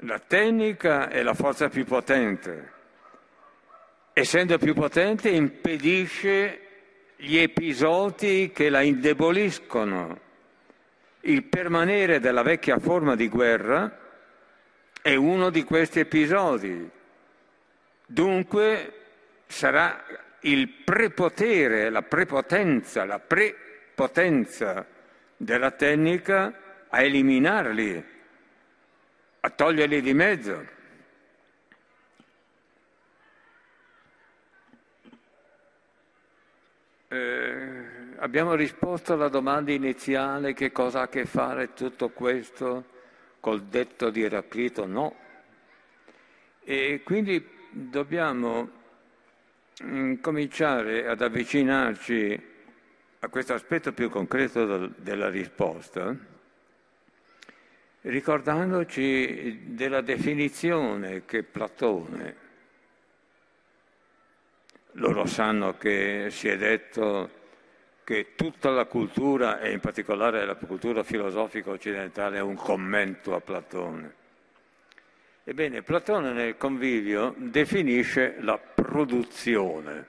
La 0.01 0.19
tecnica 0.19 1.09
è 1.09 1.23
la 1.23 1.33
forza 1.33 1.69
più 1.69 1.85
potente. 1.85 2.71
Essendo 4.13 4.59
più 4.59 4.75
potente 4.75 5.29
impedisce 5.29 6.59
gli 7.15 7.35
episodi 7.37 8.51
che 8.53 8.69
la 8.69 8.81
indeboliscono 8.81 10.19
il 11.21 11.45
permanere 11.45 12.19
della 12.19 12.43
vecchia 12.43 12.77
forma 12.77 13.15
di 13.15 13.27
guerra 13.27 13.91
è 15.01 15.15
uno 15.15 15.49
di 15.49 15.63
questi 15.63 16.01
episodi. 16.01 16.87
Dunque 18.05 18.93
sarà 19.47 20.24
il 20.45 20.69
prepotere, 20.69 21.89
la 21.89 22.03
prepotenza, 22.03 23.03
la 23.05 23.19
prepotenza 23.19 24.85
della 25.37 25.71
tecnica 25.71 26.85
a 26.87 27.01
eliminarli, 27.01 28.05
a 29.39 29.49
toglierli 29.49 30.01
di 30.01 30.13
mezzo. 30.13 30.73
Eh, 37.07 37.83
abbiamo 38.17 38.53
risposto 38.53 39.13
alla 39.13 39.29
domanda 39.29 39.71
iniziale 39.71 40.53
che 40.53 40.71
cosa 40.71 40.99
ha 40.99 41.03
a 41.03 41.07
che 41.07 41.25
fare 41.25 41.73
tutto 41.73 42.09
questo 42.09 42.85
col 43.39 43.63
detto 43.63 44.11
di 44.11 44.21
Eraclito? 44.21 44.85
No. 44.85 45.15
E 46.63 47.01
quindi 47.03 47.47
dobbiamo 47.71 48.74
cominciare 50.21 51.07
ad 51.07 51.21
avvicinarci 51.21 52.53
a 53.19 53.27
questo 53.27 53.53
aspetto 53.53 53.91
più 53.91 54.09
concreto 54.09 54.87
della 54.97 55.29
risposta, 55.29 56.15
ricordandoci 58.01 59.73
della 59.73 60.01
definizione 60.01 61.25
che 61.25 61.43
Platone, 61.43 62.43
loro 64.93 65.25
sanno 65.25 65.75
che 65.77 66.27
si 66.29 66.47
è 66.47 66.55
detto 66.55 67.43
che 68.03 68.35
tutta 68.35 68.69
la 68.69 68.85
cultura, 68.85 69.59
e 69.59 69.71
in 69.71 69.79
particolare 69.79 70.45
la 70.45 70.55
cultura 70.55 71.03
filosofica 71.03 71.71
occidentale, 71.71 72.37
è 72.37 72.41
un 72.41 72.55
commento 72.55 73.33
a 73.33 73.41
Platone. 73.41 74.23
Ebbene, 75.47 75.83
Platone 75.83 76.31
nel 76.31 76.57
convivio 76.57 77.35
definisce 77.37 78.37
la 78.39 78.57
produzione. 78.57 80.07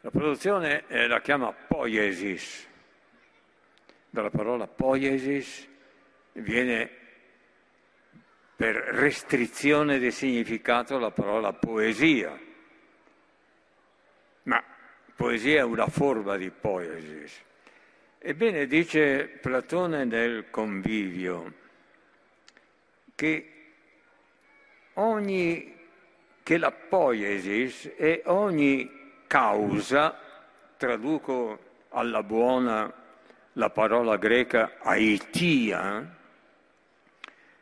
La 0.00 0.10
produzione 0.10 0.88
eh, 0.88 1.06
la 1.06 1.20
chiama 1.20 1.52
poiesis. 1.52 2.66
Dalla 4.10 4.30
parola 4.30 4.66
poiesis 4.66 5.68
viene 6.32 6.90
per 8.56 8.74
restrizione 8.74 10.00
di 10.00 10.10
significato 10.10 10.98
la 10.98 11.12
parola 11.12 11.52
poesia. 11.52 12.36
Ma 14.42 14.64
poesia 15.14 15.60
è 15.60 15.62
una 15.62 15.86
forma 15.86 16.36
di 16.36 16.50
poiesis. 16.50 17.40
Ebbene, 18.18 18.66
dice 18.66 19.28
Platone 19.40 20.04
nel 20.04 20.50
convivio, 20.50 21.60
che 23.22 23.52
ogni 24.94 25.78
che 26.42 26.58
la 26.58 26.72
poiesis 26.72 27.94
è 27.94 28.22
ogni 28.24 29.20
causa, 29.28 30.18
traduco 30.76 31.84
alla 31.90 32.24
buona 32.24 32.92
la 33.52 33.70
parola 33.70 34.16
greca 34.16 34.78
aitia, 34.80 36.18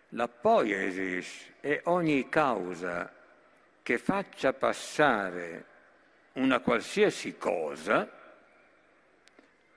la 0.08 0.28
poiesis 0.28 1.52
è 1.60 1.82
ogni 1.84 2.26
causa 2.30 3.12
che 3.82 3.98
faccia 3.98 4.54
passare 4.54 5.64
una 6.34 6.60
qualsiasi 6.60 7.36
cosa 7.36 8.10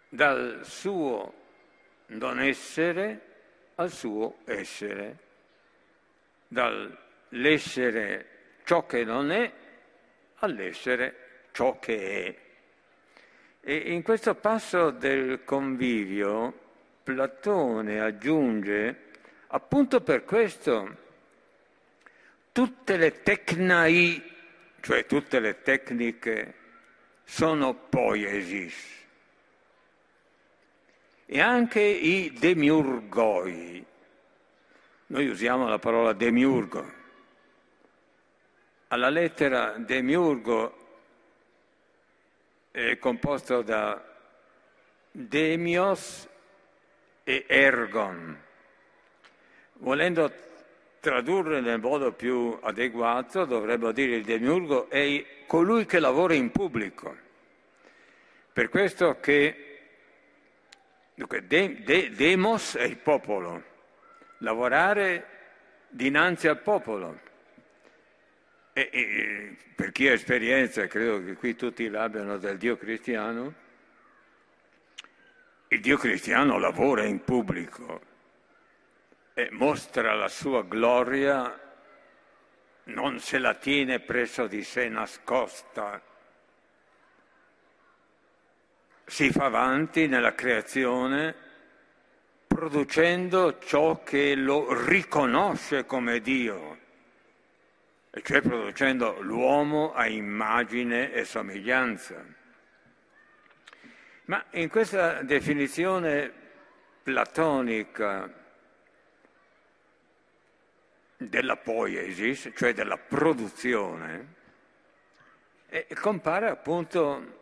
dal 0.08 0.62
suo 0.64 1.34
non 2.06 2.40
essere 2.40 3.32
al 3.76 3.92
suo 3.92 4.38
essere, 4.46 5.32
dall'essere 6.54 8.28
ciò 8.64 8.86
che 8.86 9.04
non 9.04 9.32
è 9.32 9.52
all'essere 10.36 11.48
ciò 11.52 11.78
che 11.80 12.26
è. 12.26 12.36
E 13.60 13.76
in 13.76 14.02
questo 14.04 14.36
passo 14.36 14.92
del 14.92 15.44
convivio 15.44 16.62
Platone 17.04 18.00
aggiunge, 18.00 18.96
appunto 19.48 20.02
per 20.02 20.24
questo, 20.24 20.98
tutte 22.52 22.98
le 22.98 23.22
tecnai, 23.22 24.32
cioè 24.80 25.06
tutte 25.06 25.40
le 25.40 25.62
tecniche, 25.62 26.54
sono 27.24 27.74
poiesis. 27.74 29.02
E 31.26 31.40
anche 31.42 31.82
i 31.82 32.32
demiurgoi. 32.38 33.83
Noi 35.14 35.28
usiamo 35.28 35.68
la 35.68 35.78
parola 35.78 36.12
demiurgo. 36.14 36.92
Alla 38.88 39.10
lettera 39.10 39.76
demiurgo 39.78 40.78
è 42.72 42.98
composto 42.98 43.62
da 43.62 44.04
demios 45.12 46.28
e 47.24 47.46
ergon. 47.48 48.42
Volendo 49.74 50.34
tradurre 51.00 51.62
nel 51.62 51.80
modo 51.80 52.12
più 52.14 52.58
adeguato, 52.64 53.46
dovremmo 53.46 53.92
dire 53.92 54.16
il 54.16 54.26
demiurgo 54.26 54.90
è 54.90 55.44
colui 55.46 55.86
che 55.86 56.00
lavora 56.00 56.34
in 56.34 56.50
pubblico. 56.50 57.16
Per 58.52 58.68
questo 58.68 59.20
che 59.20 59.80
dunque, 61.14 61.46
de, 61.46 61.84
de, 61.84 62.10
demos 62.10 62.74
è 62.74 62.86
il 62.86 62.98
popolo, 62.98 63.73
lavorare 64.44 65.28
dinanzi 65.90 66.48
al 66.48 66.60
popolo. 66.60 67.32
E, 68.74 68.90
e, 68.92 69.58
per 69.76 69.92
chi 69.92 70.08
ha 70.08 70.14
esperienza, 70.14 70.86
credo 70.88 71.24
che 71.24 71.34
qui 71.34 71.56
tutti 71.56 71.88
l'abbiano 71.90 72.38
del 72.38 72.58
Dio 72.58 72.78
cristiano, 72.78 73.62
il 75.68 75.80
Dio 75.80 75.98
cristiano 75.98 76.58
lavora 76.60 77.04
in 77.04 77.24
pubblico 77.24 78.12
e 79.34 79.50
mostra 79.52 80.14
la 80.14 80.28
sua 80.28 80.64
gloria, 80.64 81.60
non 82.86 83.20
se 83.20 83.38
la 83.40 83.56
tiene 83.56 84.00
presso 84.00 84.46
di 84.46 84.64
sé 84.64 84.90
nascosta, 84.90 86.02
si 89.06 89.32
fa 89.32 89.46
avanti 89.46 90.08
nella 90.08 90.34
creazione 90.34 91.43
producendo 92.54 93.58
ciò 93.60 94.04
che 94.04 94.36
lo 94.36 94.86
riconosce 94.86 95.86
come 95.86 96.22
Dio 96.22 96.78
e 98.10 98.22
cioè 98.22 98.42
producendo 98.42 99.20
l'uomo 99.22 99.94
a 99.94 100.06
immagine 100.06 101.12
e 101.12 101.26
somiglianza. 101.26 102.24
Ma 104.26 104.46
in 104.52 104.70
questa 104.70 105.24
definizione 105.24 106.32
platonica 107.02 108.32
della 111.18 111.58
poiesis, 111.58 112.52
cioè 112.56 112.74
della 112.74 112.98
produzione, 112.98 114.36
eh, 115.70 115.88
compare 116.00 116.50
appunto 116.50 117.42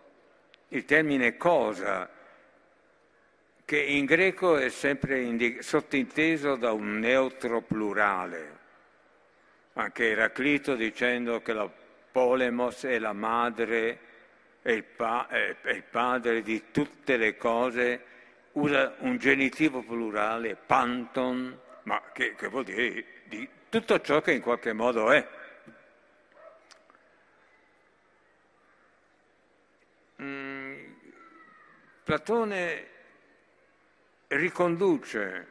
il 0.69 0.85
termine 0.85 1.35
cosa, 1.35 2.09
che 3.71 3.79
in 3.79 4.03
greco 4.03 4.57
è 4.57 4.67
sempre 4.67 5.21
indic- 5.21 5.63
sottinteso 5.63 6.57
da 6.57 6.73
un 6.73 6.99
neutro 6.99 7.61
plurale 7.61 8.59
anche 9.75 10.09
Eraclito 10.09 10.75
dicendo 10.75 11.41
che 11.41 11.53
la 11.53 11.71
polemos 12.11 12.83
è 12.83 12.99
la 12.99 13.13
madre 13.13 13.99
e 14.61 14.73
il, 14.73 14.83
pa- 14.83 15.25
il 15.31 15.83
padre 15.89 16.41
di 16.41 16.65
tutte 16.71 17.15
le 17.15 17.37
cose, 17.37 18.03
usa 18.51 18.93
un 18.99 19.17
genitivo 19.17 19.81
plurale, 19.83 20.57
panton, 20.57 21.57
ma 21.83 22.01
che, 22.11 22.35
che 22.35 22.47
vuol 22.49 22.65
dire 22.65 23.05
di 23.23 23.47
tutto 23.69 24.01
ciò 24.01 24.19
che 24.19 24.33
in 24.33 24.41
qualche 24.41 24.73
modo 24.73 25.11
è. 25.11 25.25
Mm, 30.21 30.93
Platone 32.03 32.90
riconduce 34.31 35.47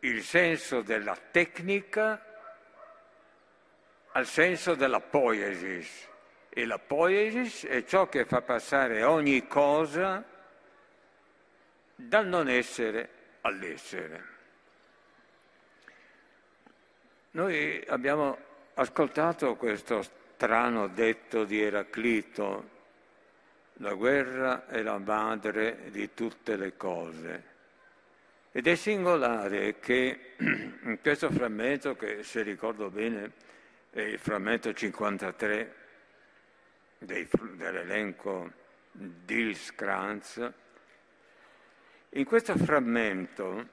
il 0.00 0.22
senso 0.22 0.82
della 0.82 1.16
tecnica 1.16 2.22
al 4.12 4.26
senso 4.26 4.74
della 4.74 5.00
poiesis. 5.00 6.08
E 6.48 6.64
la 6.64 6.78
poiesis 6.78 7.66
è 7.66 7.84
ciò 7.84 8.08
che 8.08 8.24
fa 8.24 8.40
passare 8.40 9.02
ogni 9.02 9.46
cosa 9.46 10.24
dal 11.94 12.26
non 12.26 12.48
essere 12.48 13.08
all'essere. 13.42 14.34
Noi 17.32 17.84
abbiamo 17.88 18.38
ascoltato 18.74 19.56
questo 19.56 20.02
strano 20.02 20.88
detto 20.88 21.44
di 21.44 21.60
Eraclito, 21.60 22.74
la 23.80 23.92
guerra 23.92 24.66
è 24.66 24.80
la 24.80 24.96
madre 24.96 25.90
di 25.90 26.14
tutte 26.14 26.56
le 26.56 26.76
cose. 26.76 27.55
Ed 28.56 28.66
è 28.66 28.74
singolare 28.74 29.78
che 29.80 30.32
in 30.40 30.98
questo 31.02 31.30
frammento, 31.30 31.94
che 31.94 32.22
se 32.22 32.40
ricordo 32.40 32.88
bene 32.88 33.32
è 33.90 34.00
il 34.00 34.18
frammento 34.18 34.72
53 34.72 35.74
dei, 36.96 37.28
dell'elenco 37.52 38.50
Dils 38.92 39.74
Kranz. 39.74 40.52
In 42.08 42.24
questo 42.24 42.56
frammento 42.56 43.68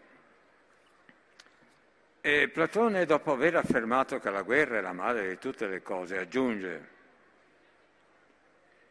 eh, 2.19 2.49
Platone, 2.49 3.05
dopo 3.05 3.31
aver 3.31 3.55
affermato 3.55 4.19
che 4.19 4.29
la 4.31 4.41
guerra 4.41 4.79
è 4.79 4.81
la 4.81 4.91
madre 4.91 5.29
di 5.29 5.37
tutte 5.37 5.65
le 5.65 5.81
cose, 5.81 6.17
aggiunge, 6.17 6.89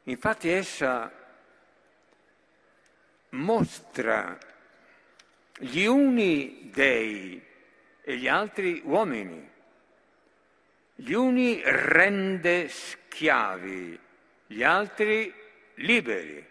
infatti 0.05 0.49
essa 0.49 1.13
mostra 3.29 4.39
gli 5.63 5.85
uni 5.85 6.71
dei 6.73 7.41
e 8.03 8.17
gli 8.17 8.29
altri 8.29 8.81
uomini 8.85 9.51
gli 10.95 11.15
uni 11.15 11.61
rende 11.65 12.69
schiavi, 12.69 13.99
gli 14.47 14.63
altri 14.63 15.33
liberi. 15.77 16.47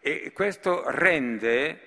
E 0.00 0.32
questo 0.32 0.82
rende 0.90 1.80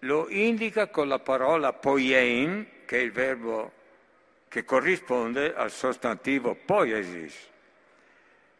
lo 0.00 0.28
indica 0.28 0.88
con 0.88 1.08
la 1.08 1.18
parola 1.18 1.72
poiein, 1.72 2.84
che 2.84 2.98
è 2.98 3.02
il 3.02 3.12
verbo 3.12 3.72
che 4.48 4.64
corrisponde 4.64 5.54
al 5.54 5.70
sostantivo 5.70 6.54
poiesis. 6.54 7.48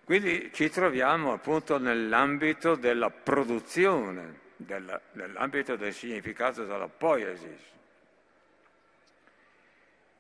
Quindi 0.05 0.51
ci 0.55 0.71
troviamo 0.71 1.35
appunto 1.35 1.79
nell'ambito 1.79 2.77
della 2.77 3.11
produzione, 3.11 4.47
della, 4.59 5.01
nell'ambito 5.12 5.77
del 5.77 5.94
significato 5.94 6.64
della 6.64 6.88
poiesis. 6.88 7.61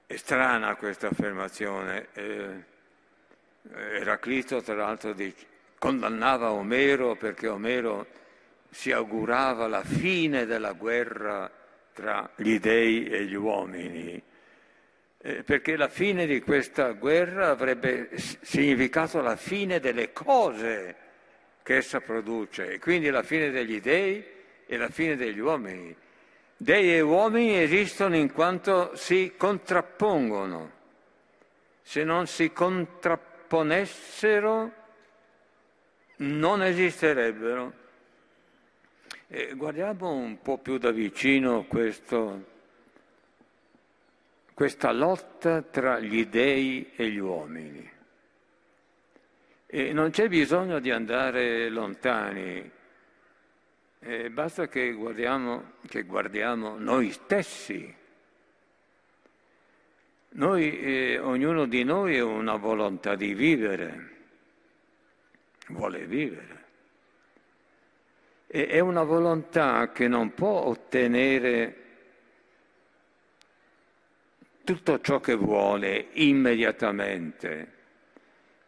È 0.06 0.16
strana 0.16 0.76
questa 0.76 1.08
affermazione. 1.08 2.08
Eh, 2.12 2.64
Eraclito, 3.70 4.62
tra 4.62 4.74
l'altro, 4.74 5.14
condannava 5.78 6.52
Omero 6.52 7.16
perché 7.16 7.48
Omero 7.48 8.06
si 8.70 8.92
augurava 8.92 9.66
la 9.66 9.82
fine 9.82 10.46
della 10.46 10.72
guerra 10.72 11.50
tra 11.92 12.30
gli 12.36 12.58
dei 12.58 13.08
e 13.08 13.24
gli 13.24 13.34
uomini, 13.34 14.22
eh, 15.18 15.42
perché 15.42 15.76
la 15.76 15.88
fine 15.88 16.26
di 16.26 16.40
questa 16.40 16.92
guerra 16.92 17.50
avrebbe 17.50 18.10
significato 18.14 19.20
la 19.20 19.36
fine 19.36 19.80
delle 19.80 20.12
cose 20.12 21.07
che 21.68 21.76
essa 21.76 22.00
produce, 22.00 22.72
e 22.72 22.78
quindi 22.78 23.10
la 23.10 23.22
fine 23.22 23.50
degli 23.50 23.78
dei 23.78 24.24
e 24.64 24.76
la 24.78 24.88
fine 24.88 25.16
degli 25.16 25.38
uomini. 25.38 25.94
Dei 26.56 26.94
e 26.94 27.02
uomini 27.02 27.60
esistono 27.60 28.16
in 28.16 28.32
quanto 28.32 28.96
si 28.96 29.34
contrappongono. 29.36 30.70
Se 31.82 32.04
non 32.04 32.26
si 32.26 32.52
contrapponessero, 32.52 34.72
non 36.16 36.62
esisterebbero. 36.62 37.72
E 39.28 39.52
guardiamo 39.54 40.10
un 40.10 40.40
po' 40.40 40.56
più 40.56 40.78
da 40.78 40.90
vicino 40.90 41.64
questo, 41.64 42.44
questa 44.54 44.90
lotta 44.90 45.60
tra 45.60 45.98
gli 45.98 46.24
dei 46.28 46.92
e 46.96 47.10
gli 47.10 47.18
uomini. 47.18 47.96
E 49.70 49.92
non 49.92 50.08
c'è 50.08 50.28
bisogno 50.28 50.78
di 50.78 50.90
andare 50.90 51.68
lontani, 51.68 52.70
eh, 53.98 54.30
basta 54.30 54.66
che 54.66 54.92
guardiamo, 54.92 55.72
che 55.86 56.04
guardiamo, 56.04 56.78
noi 56.78 57.10
stessi. 57.12 57.94
Noi, 60.30 60.80
eh, 60.80 61.18
ognuno 61.18 61.66
di 61.66 61.84
noi 61.84 62.16
ha 62.16 62.24
una 62.24 62.56
volontà 62.56 63.14
di 63.14 63.34
vivere, 63.34 64.16
vuole 65.68 66.06
vivere. 66.06 66.64
E 68.46 68.68
è 68.68 68.80
una 68.80 69.02
volontà 69.02 69.92
che 69.92 70.08
non 70.08 70.32
può 70.32 70.62
ottenere 70.64 71.76
tutto 74.64 74.98
ciò 75.02 75.20
che 75.20 75.34
vuole 75.34 76.06
immediatamente, 76.12 77.77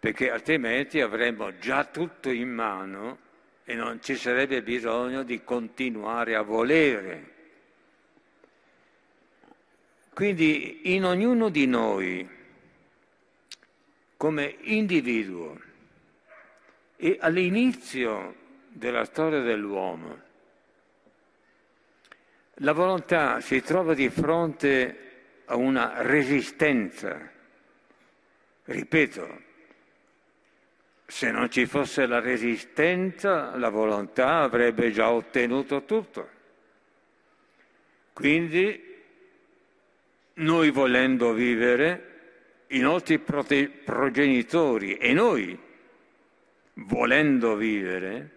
perché 0.01 0.31
altrimenti 0.31 1.03
avremmo 1.03 1.59
già 1.59 1.85
tutto 1.85 2.31
in 2.31 2.49
mano 2.49 3.19
e 3.65 3.75
non 3.75 4.01
ci 4.03 4.17
sarebbe 4.17 4.63
bisogno 4.63 5.23
di 5.23 5.45
continuare 5.45 6.35
a 6.35 6.41
volere. 6.41 7.35
Quindi 10.15 10.95
in 10.95 11.05
ognuno 11.05 11.51
di 11.51 11.67
noi, 11.67 12.29
come 14.17 14.57
individuo, 14.63 15.61
e 16.97 17.19
all'inizio 17.21 18.35
della 18.69 19.05
storia 19.05 19.41
dell'uomo. 19.41 20.21
La 22.55 22.73
volontà 22.73 23.41
si 23.41 23.61
trova 23.63 23.93
di 23.93 24.09
fronte 24.09 25.43
a 25.45 25.57
una 25.57 26.03
resistenza. 26.03 27.19
Ripeto, 28.65 29.49
se 31.11 31.33
non 31.33 31.51
ci 31.51 31.67
fosse 31.67 32.07
la 32.07 32.21
resistenza, 32.21 33.57
la 33.57 33.69
volontà 33.69 34.43
avrebbe 34.43 34.93
già 34.93 35.11
ottenuto 35.11 35.85
tutto. 35.85 36.29
Quindi 38.13 38.81
noi 40.35 40.71
volendo 40.71 41.33
vivere, 41.33 42.07
i 42.69 42.79
nostri 42.79 43.19
prote- 43.19 43.69
progenitori 43.69 44.99
e 44.99 45.13
noi 45.13 45.59
volendo 46.75 47.57
vivere, 47.57 48.31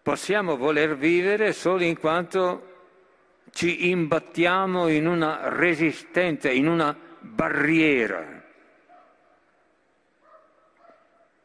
possiamo 0.00 0.56
voler 0.56 0.96
vivere 0.96 1.52
solo 1.52 1.82
in 1.82 1.98
quanto 1.98 2.70
ci 3.50 3.88
imbattiamo 3.88 4.86
in 4.86 5.08
una 5.08 5.48
resistenza, 5.48 6.48
in 6.50 6.68
una 6.68 6.96
barriera 7.18 8.33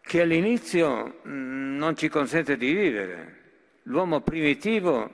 che 0.10 0.22
all'inizio 0.22 1.22
mm, 1.28 1.78
non 1.78 1.96
ci 1.96 2.10
consente 2.10 2.58
di 2.58 2.74
vivere. 2.74 3.42
L'uomo 3.84 4.22
primitivo 4.22 5.12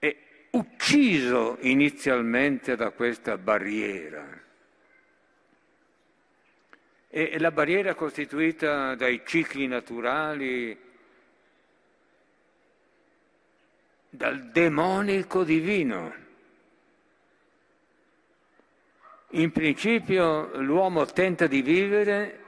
è 0.00 0.16
ucciso 0.50 1.58
inizialmente 1.60 2.74
da 2.74 2.90
questa 2.90 3.38
barriera. 3.38 4.26
E 7.06 7.38
la 7.38 7.52
barriera 7.52 7.94
costituita 7.94 8.96
dai 8.96 9.22
cicli 9.24 9.68
naturali, 9.68 10.76
dal 14.08 14.50
demonico 14.50 15.44
divino. 15.44 16.14
In 19.28 19.52
principio 19.52 20.60
l'uomo 20.60 21.06
tenta 21.06 21.46
di 21.46 21.62
vivere 21.62 22.39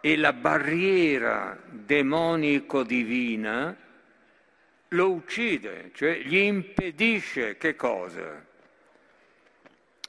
e 0.00 0.16
la 0.16 0.32
barriera 0.32 1.58
demonico-divina 1.68 3.76
lo 4.88 5.10
uccide, 5.10 5.90
cioè 5.94 6.18
gli 6.20 6.36
impedisce 6.36 7.56
che 7.56 7.76
cosa? 7.76 8.44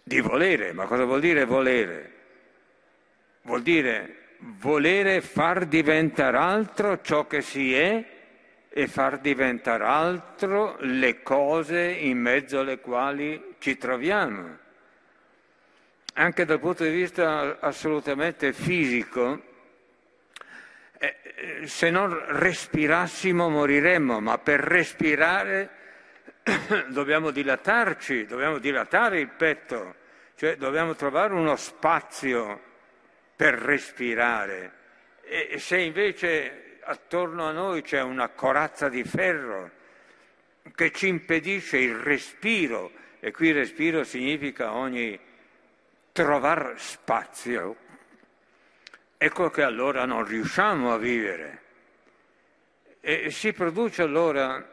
Di 0.04 0.20
volere, 0.20 0.74
ma 0.74 0.86
cosa 0.86 1.06
vuol 1.06 1.20
dire 1.20 1.46
volere? 1.46 2.14
Vuol 3.44 3.62
dire 3.62 4.16
volere 4.60 5.22
far 5.22 5.68
diventare 5.68 6.38
altro 6.38 7.00
ciò 7.02 7.28
che 7.28 7.42
si 7.42 7.76
è 7.76 8.04
e 8.70 8.88
far 8.88 9.20
diventare 9.20 9.84
altro 9.84 10.78
le 10.80 11.22
cose 11.22 11.92
in 11.92 12.18
mezzo 12.18 12.62
alle 12.62 12.80
quali 12.80 13.56
ci 13.60 13.78
troviamo. 13.78 14.58
Anche 16.14 16.46
dal 16.46 16.60
punto 16.60 16.84
di 16.84 16.90
vista 16.90 17.60
assolutamente 17.60 18.52
fisico, 18.54 19.50
eh, 21.02 21.16
eh 21.24 21.68
se 21.68 21.90
non 21.90 22.38
respirassimo 22.38 23.50
moriremmo, 23.50 24.20
ma 24.20 24.38
per 24.38 24.60
respirare 24.60 25.70
dobbiamo 26.90 27.32
dilatarci, 27.32 28.26
dobbiamo 28.26 28.60
dilatare 28.60 29.20
il 29.20 29.30
petto, 29.30 29.96
cioè 30.36 30.56
dobbiamo 30.58 30.96
trovare 30.96 31.34
uno 31.34 31.56
spazio 31.56 32.62
per 33.36 33.56
respirare. 33.56 34.80
E 35.24 35.58
se 35.58 35.80
invece 35.80 36.78
attorno 36.84 37.48
a 37.48 37.52
noi 37.52 37.82
c'è 37.82 38.02
una 38.02 38.30
corazza 38.30 38.90
di 38.90 39.04
ferro 39.04 39.72
che 40.76 40.92
ci 40.92 41.08
impedisce 41.08 41.78
il 41.78 41.96
respiro, 41.96 42.92
e 43.20 43.32
qui 43.32 43.52
respiro 43.52 44.04
significa 44.04 44.74
ogni 44.74 45.20
trovare 46.12 46.74
spazio, 46.78 47.76
ecco 49.24 49.52
che 49.52 49.62
allora 49.62 50.06
non 50.06 50.26
riusciamo 50.26 50.92
a 50.92 50.98
vivere. 50.98 51.62
E 53.02 53.30
si 53.30 53.54
produce 53.54 54.02
allora 54.02 54.68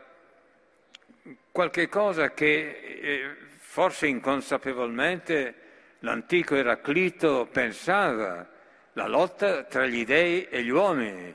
qualche 1.52 1.86
cosa 1.90 2.32
che 2.32 3.00
eh, 3.02 3.36
forse 3.58 4.06
inconsapevolmente 4.06 5.54
l'antico 5.98 6.54
Eraclito 6.54 7.46
pensava, 7.52 8.48
la 8.94 9.06
lotta 9.06 9.64
tra 9.64 9.84
gli 9.84 10.06
dei 10.06 10.48
e 10.48 10.62
gli 10.62 10.70
uomini. 10.70 11.34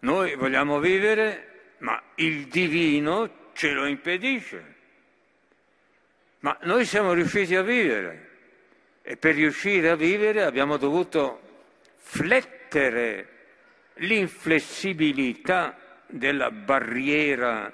Noi 0.00 0.34
vogliamo 0.34 0.80
vivere, 0.80 1.74
ma 1.78 2.02
il 2.16 2.48
divino 2.48 3.50
ce 3.52 3.70
lo 3.70 3.86
impedisce. 3.86 4.74
Ma 6.40 6.58
noi 6.62 6.84
siamo 6.84 7.12
riusciti 7.12 7.54
a 7.54 7.62
vivere 7.62 8.28
e 9.02 9.16
per 9.16 9.36
riuscire 9.36 9.90
a 9.90 9.94
vivere 9.94 10.42
abbiamo 10.42 10.76
dovuto 10.76 11.49
flettere 12.10 13.28
l'inflessibilità 13.94 15.78
della 16.08 16.50
barriera 16.50 17.72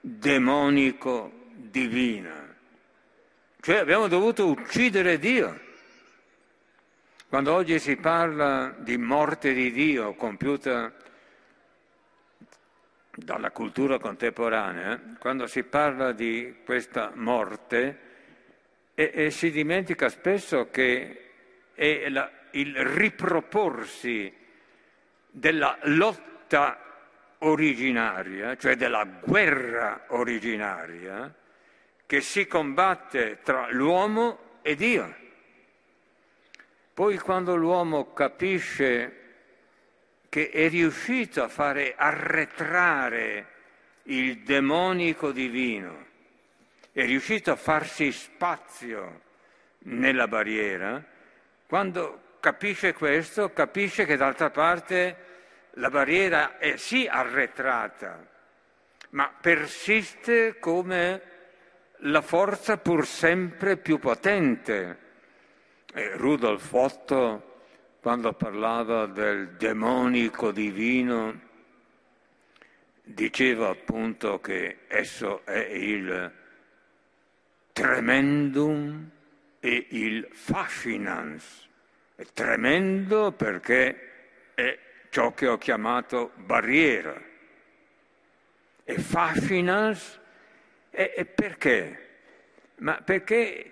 demonico-divina. 0.00 2.56
Cioè 3.60 3.76
abbiamo 3.76 4.08
dovuto 4.08 4.48
uccidere 4.48 5.18
Dio. 5.18 5.60
Quando 7.28 7.52
oggi 7.52 7.78
si 7.78 7.96
parla 7.96 8.74
di 8.78 8.96
morte 8.96 9.52
di 9.52 9.70
Dio 9.70 10.14
compiuta 10.14 10.90
dalla 13.16 13.50
cultura 13.50 13.98
contemporanea, 13.98 14.98
quando 15.18 15.46
si 15.46 15.62
parla 15.62 16.12
di 16.12 16.54
questa 16.64 17.12
morte, 17.14 17.98
e, 18.94 19.10
e 19.12 19.30
si 19.30 19.50
dimentica 19.50 20.08
spesso 20.08 20.70
che 20.70 21.23
è 21.74 22.08
la, 22.08 22.30
il 22.52 22.74
riproporsi 22.76 24.32
della 25.30 25.78
lotta 25.82 26.78
originaria, 27.38 28.56
cioè 28.56 28.76
della 28.76 29.04
guerra 29.04 30.04
originaria, 30.08 31.32
che 32.06 32.20
si 32.20 32.46
combatte 32.46 33.40
tra 33.42 33.68
l'uomo 33.70 34.58
e 34.62 34.74
Dio. 34.76 35.22
Poi 36.94 37.18
quando 37.18 37.56
l'uomo 37.56 38.12
capisce 38.12 39.20
che 40.28 40.50
è 40.50 40.68
riuscito 40.68 41.42
a 41.42 41.48
fare 41.48 41.94
arretrare 41.96 43.52
il 44.04 44.38
demonico 44.40 45.32
divino, 45.32 46.06
è 46.92 47.04
riuscito 47.04 47.50
a 47.50 47.56
farsi 47.56 48.12
spazio 48.12 49.22
nella 49.86 50.28
barriera, 50.28 51.04
quando 51.66 52.36
capisce 52.40 52.92
questo, 52.92 53.52
capisce 53.52 54.04
che 54.04 54.16
d'altra 54.16 54.50
parte 54.50 55.16
la 55.74 55.90
barriera 55.90 56.58
è 56.58 56.76
sì 56.76 57.06
arretrata, 57.06 58.24
ma 59.10 59.32
persiste 59.40 60.58
come 60.58 61.22
la 61.98 62.20
forza 62.20 62.76
pur 62.76 63.06
sempre 63.06 63.76
più 63.76 63.98
potente. 63.98 64.98
E 65.92 66.16
Rudolf 66.16 66.72
Otto, 66.72 67.60
quando 68.00 68.32
parlava 68.34 69.06
del 69.06 69.52
demonico 69.52 70.50
divino, 70.50 71.40
diceva 73.02 73.68
appunto 73.68 74.40
che 74.40 74.80
esso 74.88 75.44
è 75.44 75.58
il 75.58 76.32
tremendum 77.72 79.10
e 79.64 79.86
il 79.92 80.28
fascinans. 80.30 81.66
È 82.14 82.26
tremendo 82.34 83.32
perché 83.32 84.52
è 84.54 84.78
ciò 85.08 85.32
che 85.32 85.46
ho 85.46 85.56
chiamato 85.56 86.32
barriera. 86.34 87.18
E 88.84 88.98
fascinans 88.98 90.20
è, 90.90 91.24
perché? 91.24 92.08
Ma 92.76 93.00
perché 93.00 93.70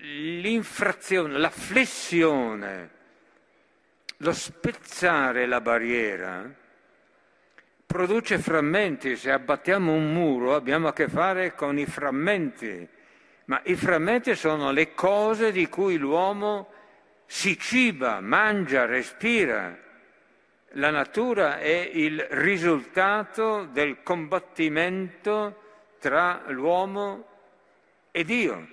l'infrazione, 0.00 1.38
la 1.38 1.50
flessione, 1.50 2.90
lo 4.16 4.32
spezzare 4.32 5.46
la 5.46 5.60
barriera 5.60 6.52
produce 7.86 8.38
frammenti. 8.40 9.14
Se 9.14 9.30
abbattiamo 9.30 9.92
un 9.92 10.12
muro 10.12 10.56
abbiamo 10.56 10.88
a 10.88 10.92
che 10.92 11.06
fare 11.06 11.54
con 11.54 11.78
i 11.78 11.86
frammenti 11.86 12.96
ma 13.48 13.62
i 13.64 13.76
frammenti 13.76 14.34
sono 14.34 14.72
le 14.72 14.92
cose 14.92 15.52
di 15.52 15.68
cui 15.68 15.96
l'uomo 15.96 16.70
si 17.24 17.58
ciba, 17.58 18.20
mangia, 18.20 18.84
respira. 18.84 19.86
La 20.72 20.90
natura 20.90 21.58
è 21.58 21.90
il 21.94 22.20
risultato 22.30 23.64
del 23.64 24.02
combattimento 24.02 25.62
tra 25.98 26.44
l'uomo 26.48 27.26
e 28.10 28.22
Dio. 28.24 28.68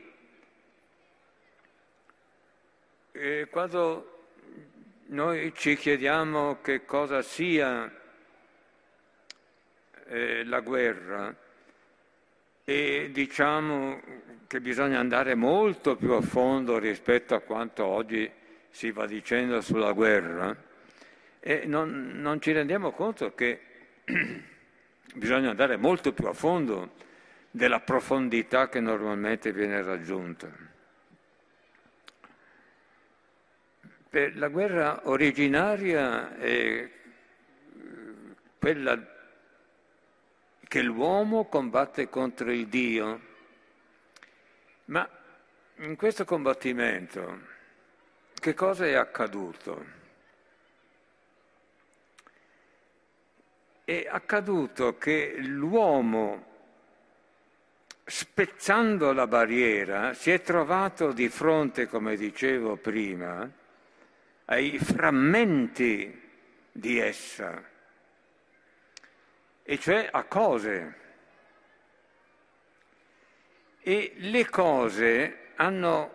E 3.13 3.47
quando 3.49 4.25
noi 5.07 5.53
ci 5.55 5.77
chiediamo 5.77 6.59
che 6.61 6.83
cosa 6.83 7.21
sia 7.21 7.89
eh, 10.07 10.43
la 10.43 10.59
guerra 10.59 11.43
e 12.67 13.09
diciamo 13.11 14.01
che 14.47 14.59
bisogna 14.59 14.97
andare 14.97 15.35
molto 15.35 15.95
più 15.95 16.13
a 16.13 16.21
fondo 16.21 16.79
rispetto 16.79 17.35
a 17.35 17.39
quanto 17.39 17.85
oggi 17.85 18.29
si 18.69 18.89
va 18.91 19.05
dicendo 19.05 19.61
sulla 19.61 19.91
guerra 19.91 20.55
e 21.39 21.65
non, 21.67 22.13
non 22.15 22.41
ci 22.41 22.51
rendiamo 22.51 22.91
conto 22.91 23.35
che 23.35 23.61
bisogna 25.13 25.51
andare 25.51 25.77
molto 25.77 26.11
più 26.11 26.25
a 26.25 26.33
fondo 26.33 26.93
della 27.51 27.81
profondità 27.81 28.67
che 28.67 28.79
normalmente 28.79 29.53
viene 29.53 29.83
raggiunta. 29.83 30.51
Per 34.09 34.37
la 34.37 34.47
guerra 34.47 35.07
originaria 35.07 36.35
è 36.37 36.89
quella 38.57 39.14
che 40.75 40.81
l'uomo 40.81 41.45
combatte 41.45 42.09
contro 42.09 42.51
il 42.51 42.67
Dio 42.67 43.21
ma 44.87 45.09
in 45.75 45.95
questo 45.95 46.25
combattimento 46.25 47.39
che 48.33 48.53
cosa 48.53 48.85
è 48.85 48.91
accaduto? 48.91 49.85
È 53.85 54.05
accaduto 54.09 54.97
che 54.97 55.35
l'uomo, 55.37 56.45
spezzando 58.03 59.13
la 59.13 59.27
barriera, 59.27 60.13
si 60.13 60.29
è 60.29 60.41
trovato 60.41 61.13
di 61.13 61.29
fronte, 61.29 61.87
come 61.87 62.17
dicevo 62.17 62.75
prima, 62.75 63.49
ai 64.45 64.77
frammenti 64.77 66.21
di 66.69 66.99
essa, 66.99 67.63
e 69.67 69.79
cioè 69.79 70.07
a 70.11 70.23
cose 70.25 71.03
e 73.81 74.13
le 74.17 74.47
cose 74.47 75.37
hanno 75.55 76.13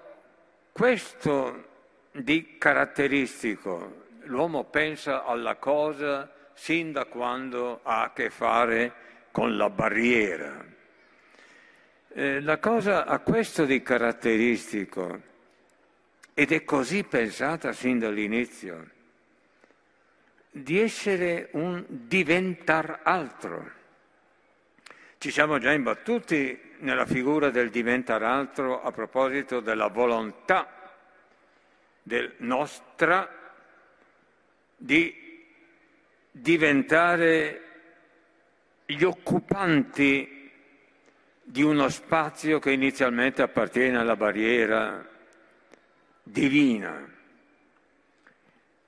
questo 0.72 1.68
di 2.12 2.56
caratteristico. 2.58 4.06
L'uomo 4.22 4.64
pensa 4.64 5.24
alla 5.24 5.56
cosa 5.56 6.32
sin 6.54 6.92
da 6.92 7.06
quando 7.06 7.80
ha 7.82 8.04
a 8.04 8.12
che 8.12 8.30
fare 8.30 8.92
con 9.32 9.56
la 9.56 9.68
barriera. 9.68 10.64
Eh, 12.12 12.40
la 12.40 12.58
cosa 12.58 13.04
ha 13.04 13.18
questo 13.20 13.64
di 13.64 13.82
caratteristico 13.82 15.20
ed 16.34 16.52
è 16.52 16.64
così 16.64 17.04
pensata 17.04 17.72
sin 17.72 17.98
dall'inizio, 17.98 18.88
di 20.50 20.80
essere 20.80 21.48
un 21.52 21.84
diventar 21.88 23.00
altro. 23.02 23.78
Ci 25.18 25.30
siamo 25.30 25.58
già 25.58 25.72
imbattuti 25.72 26.58
nella 26.78 27.06
figura 27.06 27.50
del 27.50 27.70
diventare 27.70 28.24
altro 28.24 28.82
a 28.82 28.90
proposito 28.90 29.60
della 29.60 29.88
volontà 29.88 30.94
del 32.02 32.34
nostra 32.38 33.28
di 34.76 35.44
diventare 36.30 37.62
gli 38.86 39.02
occupanti 39.04 40.50
di 41.42 41.62
uno 41.62 41.88
spazio 41.88 42.58
che 42.58 42.72
inizialmente 42.72 43.42
appartiene 43.42 43.98
alla 43.98 44.16
barriera 44.16 45.06
divina. 46.22 47.08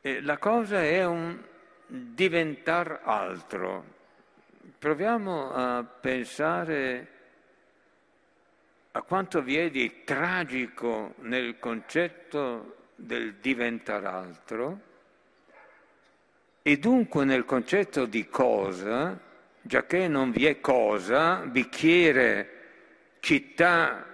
E 0.01 0.20
la 0.22 0.38
cosa 0.38 0.83
è 0.83 1.05
un 1.05 1.51
diventar 1.92 3.00
altro. 3.05 3.85
Proviamo 4.78 5.52
a 5.52 5.85
pensare 5.85 7.09
a 8.92 9.02
quanto 9.02 9.42
vi 9.42 9.59
è 9.59 9.70
di 9.70 10.02
tragico 10.05 11.14
nel 11.18 11.59
concetto 11.59 12.76
del 12.94 13.35
diventare 13.35 14.07
altro 14.07 14.81
e 16.62 16.78
dunque 16.78 17.24
nel 17.24 17.44
concetto 17.44 18.07
di 18.07 18.26
cosa, 18.28 19.18
giacché 19.61 20.09
non 20.09 20.31
vi 20.31 20.46
è 20.46 20.61
cosa, 20.61 21.40
bicchiere, 21.44 22.61
città, 23.20 24.07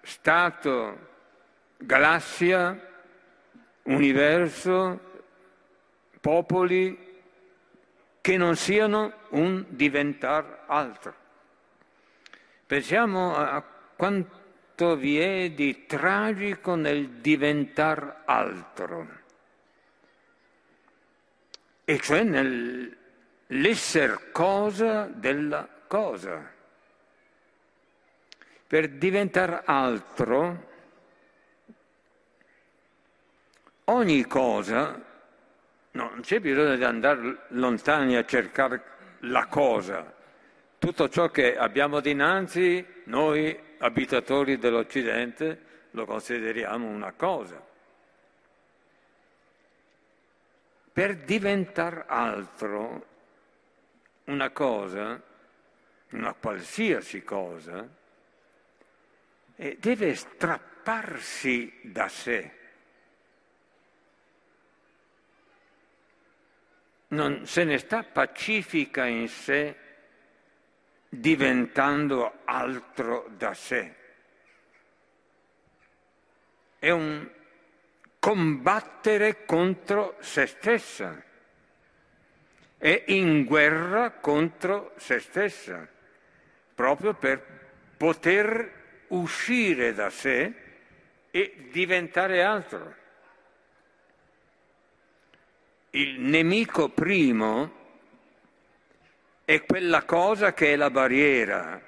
stato, 0.00 1.08
galassia, 1.76 2.86
universo, 3.82 5.00
popoli, 6.20 7.07
che 8.20 8.36
non 8.36 8.56
siano 8.56 9.12
un 9.30 9.64
diventar 9.68 10.64
altro. 10.66 11.14
Pensiamo 12.66 13.34
a 13.34 13.62
quanto 13.96 14.96
vi 14.96 15.18
è 15.18 15.50
di 15.50 15.86
tragico 15.86 16.74
nel 16.74 17.08
diventar 17.08 18.22
altro, 18.26 19.08
e 21.84 21.98
cioè 22.00 22.22
nell'esser 22.22 22.98
cosa 24.30 25.06
della 25.06 25.68
cosa. 25.86 26.56
Per 28.66 28.88
diventare 28.90 29.62
altro, 29.64 30.68
ogni 33.84 34.22
cosa, 34.26 35.02
no, 35.98 36.10
non 36.10 36.20
c'è 36.20 36.40
bisogno 36.40 36.76
di 36.76 36.84
andare 36.84 37.46
lontani 37.48 38.16
a 38.16 38.24
cercare 38.24 38.82
la 39.20 39.46
cosa, 39.46 40.14
tutto 40.78 41.08
ciò 41.08 41.28
che 41.30 41.56
abbiamo 41.56 42.00
dinanzi 42.00 42.84
noi 43.04 43.58
abitatori 43.78 44.58
dell'Occidente 44.58 45.60
lo 45.92 46.04
consideriamo 46.04 46.86
una 46.86 47.12
cosa. 47.12 47.66
per 50.98 51.14
diventare 51.14 52.06
altro 52.08 53.06
una 54.24 54.50
cosa, 54.50 55.22
una 56.10 56.34
qualsiasi 56.34 57.22
cosa, 57.22 57.88
eh, 59.54 59.76
deve 59.78 60.16
strapparsi 60.16 61.72
da 61.82 62.08
sé. 62.08 62.57
Non 67.08 67.46
se 67.46 67.64
ne 67.64 67.78
sta 67.78 68.02
pacifica 68.02 69.06
in 69.06 69.28
sé 69.28 69.76
diventando 71.08 72.40
altro 72.44 73.30
da 73.36 73.54
sé. 73.54 73.94
È 76.78 76.90
un 76.90 77.28
combattere 78.18 79.44
contro 79.46 80.16
se 80.20 80.46
stessa, 80.46 81.22
è 82.76 83.04
in 83.06 83.44
guerra 83.44 84.10
contro 84.12 84.92
se 84.96 85.18
stessa, 85.18 85.88
proprio 86.74 87.14
per 87.14 87.42
poter 87.96 89.06
uscire 89.08 89.94
da 89.94 90.10
sé 90.10 90.52
e 91.30 91.68
diventare 91.70 92.42
altro. 92.42 92.97
Il 95.98 96.20
nemico 96.20 96.90
primo 96.90 97.72
è 99.44 99.64
quella 99.64 100.04
cosa 100.04 100.54
che 100.54 100.72
è 100.72 100.76
la 100.76 100.90
barriera 100.90 101.82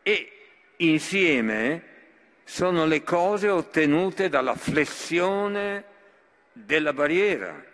e 0.00 0.32
insieme 0.76 1.82
sono 2.44 2.86
le 2.86 3.02
cose 3.02 3.48
ottenute 3.48 4.28
dalla 4.28 4.54
flessione 4.54 5.84
della 6.52 6.92
barriera. 6.92 7.64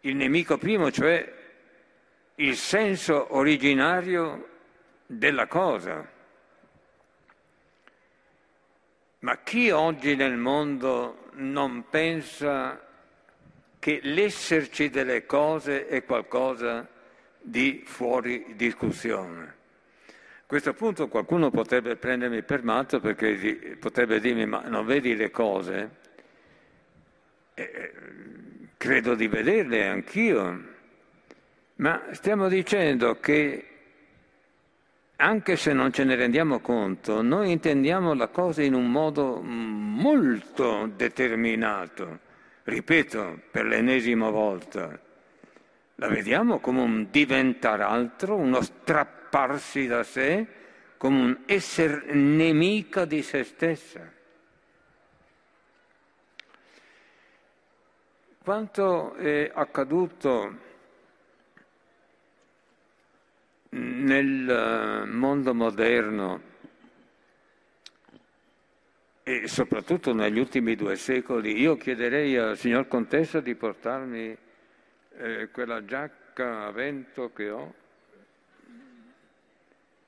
Il 0.00 0.16
nemico 0.16 0.56
primo, 0.56 0.90
cioè 0.90 1.34
il 2.36 2.56
senso 2.56 3.36
originario 3.36 4.48
della 5.04 5.46
cosa. 5.46 6.18
Ma 9.20 9.38
chi 9.38 9.70
oggi 9.70 10.16
nel 10.16 10.36
mondo 10.36 11.28
non 11.34 11.84
pensa 11.90 12.80
che 13.78 14.00
l'esserci 14.02 14.90
delle 14.90 15.26
cose 15.26 15.86
è 15.88 16.04
qualcosa 16.04 16.88
di 17.40 17.82
fuori 17.84 18.54
discussione? 18.56 19.58
questo 20.50 20.74
punto 20.74 21.06
qualcuno 21.06 21.48
potrebbe 21.48 21.94
prendermi 21.94 22.42
per 22.42 22.64
matto 22.64 22.98
perché 22.98 23.76
potrebbe 23.78 24.18
dirmi 24.18 24.46
ma 24.46 24.62
non 24.66 24.84
vedi 24.84 25.14
le 25.14 25.30
cose? 25.30 25.90
Eh, 27.54 27.92
credo 28.76 29.14
di 29.14 29.28
vederle 29.28 29.86
anch'io, 29.86 30.60
ma 31.76 32.02
stiamo 32.10 32.48
dicendo 32.48 33.20
che 33.20 33.69
anche 35.20 35.56
se 35.56 35.72
non 35.72 35.92
ce 35.92 36.04
ne 36.04 36.14
rendiamo 36.16 36.60
conto, 36.60 37.22
noi 37.22 37.52
intendiamo 37.52 38.14
la 38.14 38.28
cosa 38.28 38.62
in 38.62 38.74
un 38.74 38.90
modo 38.90 39.40
molto 39.40 40.90
determinato. 40.94 42.28
Ripeto 42.64 43.40
per 43.50 43.66
l'ennesima 43.66 44.30
volta, 44.30 44.98
la 45.96 46.08
vediamo 46.08 46.58
come 46.60 46.80
un 46.80 47.06
diventare 47.10 47.82
altro, 47.82 48.36
uno 48.36 48.60
strappato 48.60 49.18
apparsi 49.30 49.86
da 49.86 50.02
sé 50.02 50.44
come 50.96 51.20
un 51.20 51.38
essere 51.46 52.12
nemica 52.12 53.04
di 53.04 53.22
se 53.22 53.44
stessa. 53.44 54.12
Quanto 58.42 59.14
è 59.14 59.50
accaduto 59.54 60.68
nel 63.70 65.04
mondo 65.06 65.54
moderno 65.54 66.48
e 69.22 69.46
soprattutto 69.46 70.12
negli 70.12 70.38
ultimi 70.38 70.74
due 70.74 70.96
secoli, 70.96 71.60
io 71.60 71.76
chiederei 71.76 72.36
al 72.36 72.56
signor 72.56 72.88
Contessa 72.88 73.40
di 73.40 73.54
portarmi 73.54 74.36
eh, 75.18 75.48
quella 75.50 75.84
giacca 75.84 76.66
a 76.66 76.70
vento 76.72 77.32
che 77.32 77.50
ho 77.50 77.74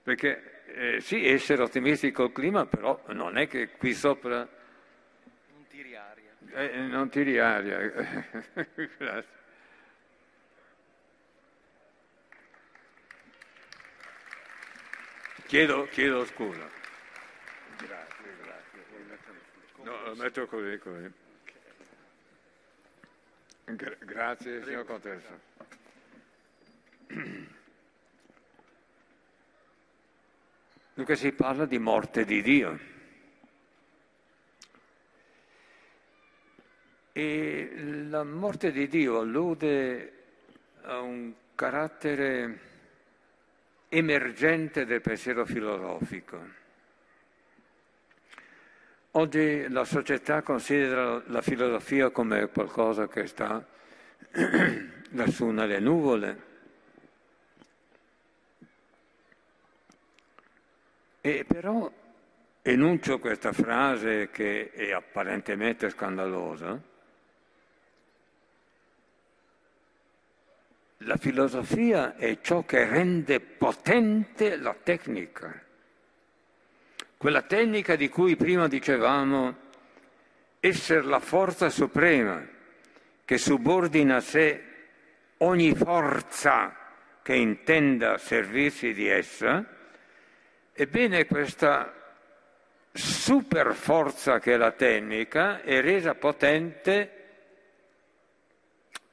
perché 0.02 0.64
eh, 0.66 1.00
sì, 1.00 1.26
essere 1.26 1.62
ottimisti 1.62 2.10
col 2.10 2.32
clima, 2.32 2.66
però 2.66 3.00
non 3.08 3.36
è 3.36 3.46
che 3.46 3.70
qui 3.70 3.94
sopra... 3.94 4.38
Non 4.38 5.66
tiri 5.68 5.94
aria. 5.94 6.32
Eh, 6.54 6.78
non 6.80 7.08
tiri 7.08 7.38
aria. 7.38 7.78
Grazie. 8.98 9.41
Chiedo, 15.52 15.86
chiedo 15.88 16.24
scusa. 16.24 16.66
Grazie, 17.76 18.36
grazie. 18.42 18.84
No, 19.82 20.02
lo 20.06 20.14
metto 20.14 20.46
così, 20.46 20.78
così. 20.78 21.12
Grazie, 23.98 24.64
signor 24.64 24.86
Contessa. 24.86 25.38
Dunque 30.94 31.16
si 31.16 31.32
parla 31.32 31.66
di 31.66 31.78
morte 31.78 32.24
di 32.24 32.40
Dio. 32.40 32.78
E 37.12 37.72
la 38.08 38.24
morte 38.24 38.72
di 38.72 38.88
Dio 38.88 39.18
allude 39.18 40.12
a 40.84 40.98
un 41.00 41.34
carattere 41.54 42.71
emergente 43.94 44.86
del 44.86 45.02
pensiero 45.02 45.44
filosofico. 45.44 46.40
Oggi 49.12 49.68
la 49.68 49.84
società 49.84 50.40
considera 50.40 51.22
la 51.26 51.42
filosofia 51.42 52.08
come 52.08 52.48
qualcosa 52.48 53.06
che 53.06 53.26
sta 53.26 53.62
lassù 55.12 55.50
nelle 55.50 55.78
nuvole, 55.78 56.50
E 61.24 61.44
però 61.46 61.88
enuncio 62.62 63.20
questa 63.20 63.52
frase 63.52 64.30
che 64.32 64.72
è 64.72 64.90
apparentemente 64.90 65.88
scandalosa. 65.88 66.82
La 71.04 71.16
filosofia 71.16 72.16
è 72.16 72.40
ciò 72.40 72.64
che 72.64 72.84
rende 72.86 73.40
potente 73.40 74.56
la 74.56 74.74
tecnica. 74.80 75.60
Quella 77.16 77.42
tecnica 77.42 77.96
di 77.96 78.08
cui 78.08 78.36
prima 78.36 78.68
dicevamo 78.68 79.56
essere 80.60 81.02
la 81.02 81.20
forza 81.20 81.70
suprema 81.70 82.44
che 83.24 83.38
subordina 83.38 84.16
a 84.16 84.20
sé 84.20 84.64
ogni 85.38 85.74
forza 85.74 86.76
che 87.22 87.34
intenda 87.34 88.18
servirsi 88.18 88.92
di 88.92 89.08
essa, 89.08 89.80
Ebbene, 90.74 91.26
questa 91.26 91.92
super 92.92 93.74
forza 93.74 94.38
che 94.38 94.54
è 94.54 94.56
la 94.56 94.72
tecnica 94.72 95.62
è 95.62 95.82
resa 95.82 96.14
potente 96.14 97.10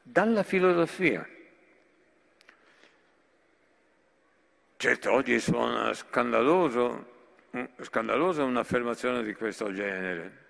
dalla 0.02 0.44
filosofia. 0.44 1.28
Certo, 4.82 5.12
oggi 5.12 5.42
suona 5.42 5.94
scandaloso, 5.94 7.06
scandalosa 7.82 8.46
un'affermazione 8.46 9.24
di 9.24 9.34
questo 9.34 9.74
genere. 9.74 10.46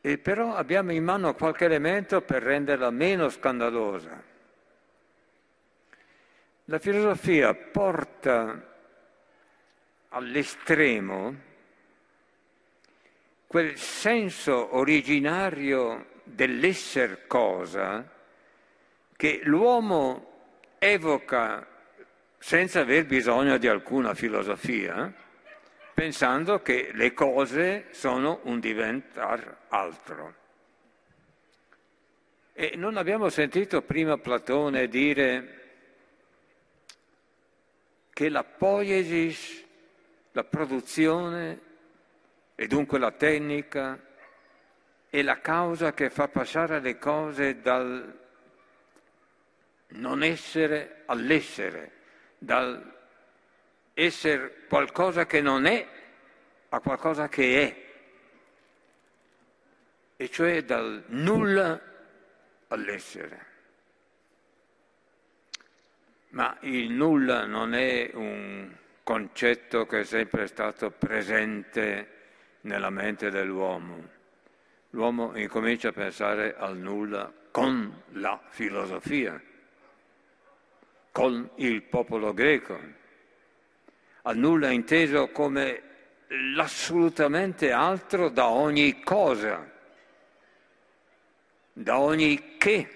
E 0.00 0.18
però 0.18 0.56
abbiamo 0.56 0.90
in 0.90 1.04
mano 1.04 1.32
qualche 1.34 1.66
elemento 1.66 2.22
per 2.22 2.42
renderla 2.42 2.90
meno 2.90 3.28
scandalosa. 3.28 4.20
La 6.64 6.78
filosofia 6.80 7.54
porta 7.54 8.74
all'estremo 10.08 11.36
quel 13.46 13.78
senso 13.78 14.74
originario 14.74 16.06
dell'esser 16.24 17.28
cosa 17.28 18.10
che 19.14 19.40
l'uomo 19.44 20.32
evoca 20.80 21.68
senza 22.44 22.80
aver 22.80 23.06
bisogno 23.06 23.56
di 23.56 23.68
alcuna 23.68 24.12
filosofia, 24.12 25.10
pensando 25.94 26.60
che 26.60 26.90
le 26.92 27.14
cose 27.14 27.86
sono 27.92 28.40
un 28.42 28.60
diventar 28.60 29.60
altro. 29.68 30.34
E 32.52 32.74
non 32.76 32.98
abbiamo 32.98 33.30
sentito 33.30 33.80
prima 33.80 34.18
Platone 34.18 34.88
dire 34.88 35.62
che 38.12 38.28
la 38.28 38.44
poiesis 38.44 39.64
la 40.32 40.44
produzione 40.44 41.60
e 42.54 42.66
dunque 42.66 42.98
la 42.98 43.12
tecnica 43.12 43.98
è 45.08 45.22
la 45.22 45.40
causa 45.40 45.94
che 45.94 46.10
fa 46.10 46.28
passare 46.28 46.80
le 46.80 46.98
cose 46.98 47.62
dal 47.62 48.18
non 49.86 50.22
essere 50.22 51.04
all'essere, 51.06 52.02
dal 52.44 52.92
essere 53.94 54.66
qualcosa 54.68 55.26
che 55.26 55.40
non 55.40 55.66
è 55.66 55.86
a 56.68 56.80
qualcosa 56.80 57.28
che 57.28 57.62
è, 57.62 57.82
e 60.16 60.30
cioè 60.30 60.64
dal 60.64 61.04
nulla 61.08 61.80
all'essere. 62.68 63.52
Ma 66.30 66.56
il 66.60 66.90
nulla 66.90 67.46
non 67.46 67.74
è 67.74 68.10
un 68.14 68.68
concetto 69.04 69.86
che 69.86 70.00
è 70.00 70.04
sempre 70.04 70.48
stato 70.48 70.90
presente 70.90 72.08
nella 72.62 72.90
mente 72.90 73.30
dell'uomo. 73.30 74.10
L'uomo 74.90 75.36
incomincia 75.36 75.88
a 75.88 75.92
pensare 75.92 76.56
al 76.56 76.76
nulla 76.76 77.32
con 77.50 78.02
la 78.12 78.40
filosofia, 78.48 79.40
con 81.14 81.48
il 81.58 81.82
popolo 81.82 82.34
greco, 82.34 82.76
al 84.22 84.36
nulla 84.36 84.70
inteso 84.70 85.28
come 85.28 85.82
l'assolutamente 86.56 87.70
altro 87.70 88.30
da 88.30 88.48
ogni 88.48 89.00
cosa, 89.04 89.64
da 91.72 92.00
ogni 92.00 92.56
che. 92.56 92.88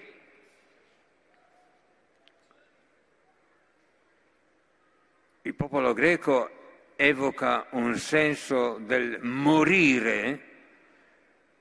Il 5.43 5.55
popolo 5.55 5.93
greco 5.93 6.49
evoca 6.97 7.67
un 7.69 7.95
senso 7.95 8.79
del 8.79 9.19
morire 9.21 10.41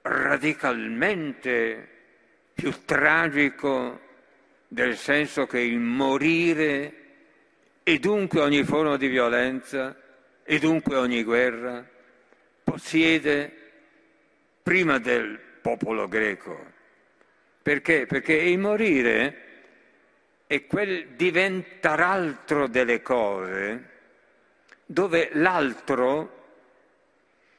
radicalmente 0.03 1.89
più 2.53 2.85
tragico 2.85 4.07
del 4.69 4.97
senso 4.97 5.47
che 5.47 5.61
il 5.61 5.79
morire 5.79 6.95
e 7.83 7.99
dunque 7.99 8.41
ogni 8.41 8.63
forma 8.65 8.99
di 8.99 9.09
violenza 9.09 9.97
e 10.45 10.59
dunque 10.59 10.97
ogni 10.97 11.23
guerra 11.25 11.87
possiede 12.63 13.51
prima 14.63 14.99
del 14.99 15.41
popolo 15.63 16.07
greco. 16.07 16.77
Perché? 17.63 18.05
Perché 18.07 18.35
il 18.35 18.59
morire 18.59 19.47
è 20.47 20.67
quel 20.67 21.09
diventare 21.17 22.03
altro 22.03 22.67
delle 22.67 23.01
cose 23.01 23.97
dove 24.85 25.31
l'altro 25.33 26.37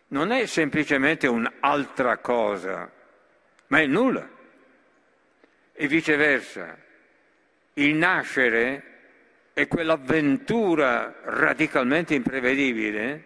non 0.08 0.32
è 0.32 0.46
semplicemente 0.46 1.28
un'altra 1.28 2.18
cosa, 2.18 2.92
ma 3.68 3.80
è 3.80 3.86
nulla. 3.86 4.28
E 5.74 5.88
viceversa, 5.88 6.78
il 7.80 7.96
nascere 7.96 8.84
è 9.54 9.68
quell'avventura 9.68 11.22
radicalmente 11.24 12.14
imprevedibile 12.14 13.24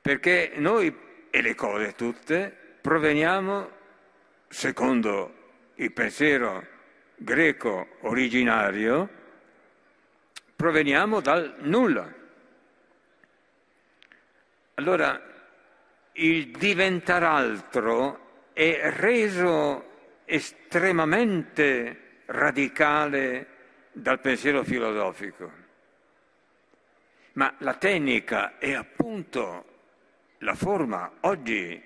perché 0.00 0.52
noi 0.56 0.94
e 1.30 1.40
le 1.40 1.54
cose 1.54 1.94
tutte 1.94 2.54
proveniamo, 2.80 3.70
secondo 4.48 5.34
il 5.76 5.92
pensiero 5.92 6.66
greco 7.14 7.96
originario, 8.00 9.08
proveniamo 10.56 11.20
dal 11.20 11.54
nulla. 11.60 12.12
Allora, 14.74 15.22
il 16.12 16.50
diventare 16.50 17.24
altro 17.24 18.50
è 18.52 18.90
reso 18.96 19.90
estremamente 20.24 22.01
radicale 22.32 23.46
dal 23.92 24.20
pensiero 24.20 24.64
filosofico. 24.64 25.60
Ma 27.34 27.54
la 27.58 27.74
tecnica 27.74 28.58
è 28.58 28.72
appunto 28.72 29.64
la 30.38 30.54
forma 30.54 31.10
oggi 31.20 31.80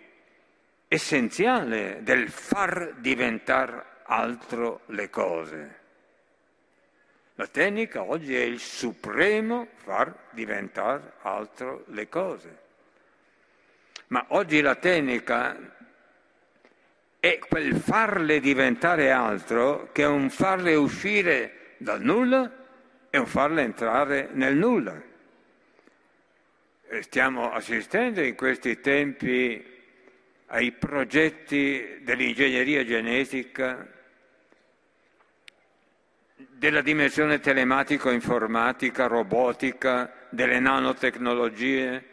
essenziale 0.88 1.98
del 2.02 2.28
far 2.30 2.94
diventare 2.98 3.84
altro 4.04 4.82
le 4.86 5.10
cose. 5.10 5.80
La 7.34 7.46
tecnica 7.48 8.02
oggi 8.02 8.34
è 8.34 8.42
il 8.42 8.60
supremo 8.60 9.68
far 9.74 10.14
diventare 10.30 11.14
altro 11.22 11.84
le 11.88 12.08
cose. 12.08 12.64
Ma 14.08 14.24
oggi 14.28 14.60
la 14.60 14.76
tecnica 14.76 15.75
è 17.28 17.38
quel 17.38 17.74
farle 17.74 18.38
diventare 18.38 19.10
altro 19.10 19.90
che 19.90 20.02
è 20.02 20.06
un 20.06 20.30
farle 20.30 20.76
uscire 20.76 21.74
dal 21.78 22.00
nulla 22.00 22.52
e 23.10 23.18
un 23.18 23.26
farle 23.26 23.62
entrare 23.62 24.28
nel 24.32 24.54
nulla. 24.54 25.02
Stiamo 27.00 27.50
assistendo 27.50 28.22
in 28.22 28.36
questi 28.36 28.80
tempi 28.80 29.74
ai 30.46 30.70
progetti 30.70 31.98
dell'ingegneria 32.02 32.84
genetica, 32.84 33.88
della 36.36 36.80
dimensione 36.80 37.40
telematico-informatica, 37.40 39.06
robotica, 39.06 40.28
delle 40.30 40.60
nanotecnologie, 40.60 42.04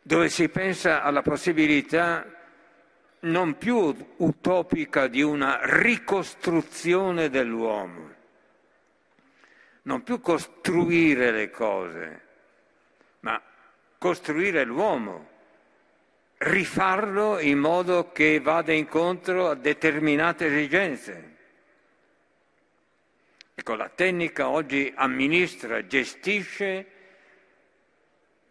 dove 0.00 0.30
si 0.30 0.48
pensa 0.48 1.02
alla 1.02 1.22
possibilità 1.22 2.35
non 3.26 3.58
più 3.58 3.94
utopica 4.16 5.06
di 5.08 5.22
una 5.22 5.60
ricostruzione 5.62 7.28
dell'uomo, 7.28 8.14
non 9.82 10.02
più 10.02 10.20
costruire 10.20 11.30
le 11.30 11.50
cose, 11.50 12.22
ma 13.20 13.40
costruire 13.98 14.64
l'uomo, 14.64 15.28
rifarlo 16.38 17.38
in 17.38 17.58
modo 17.58 18.12
che 18.12 18.40
vada 18.40 18.72
incontro 18.72 19.50
a 19.50 19.54
determinate 19.54 20.46
esigenze. 20.46 21.34
Ecco, 23.54 23.74
la 23.74 23.88
tecnica 23.88 24.48
oggi 24.48 24.92
amministra, 24.94 25.86
gestisce 25.86 26.86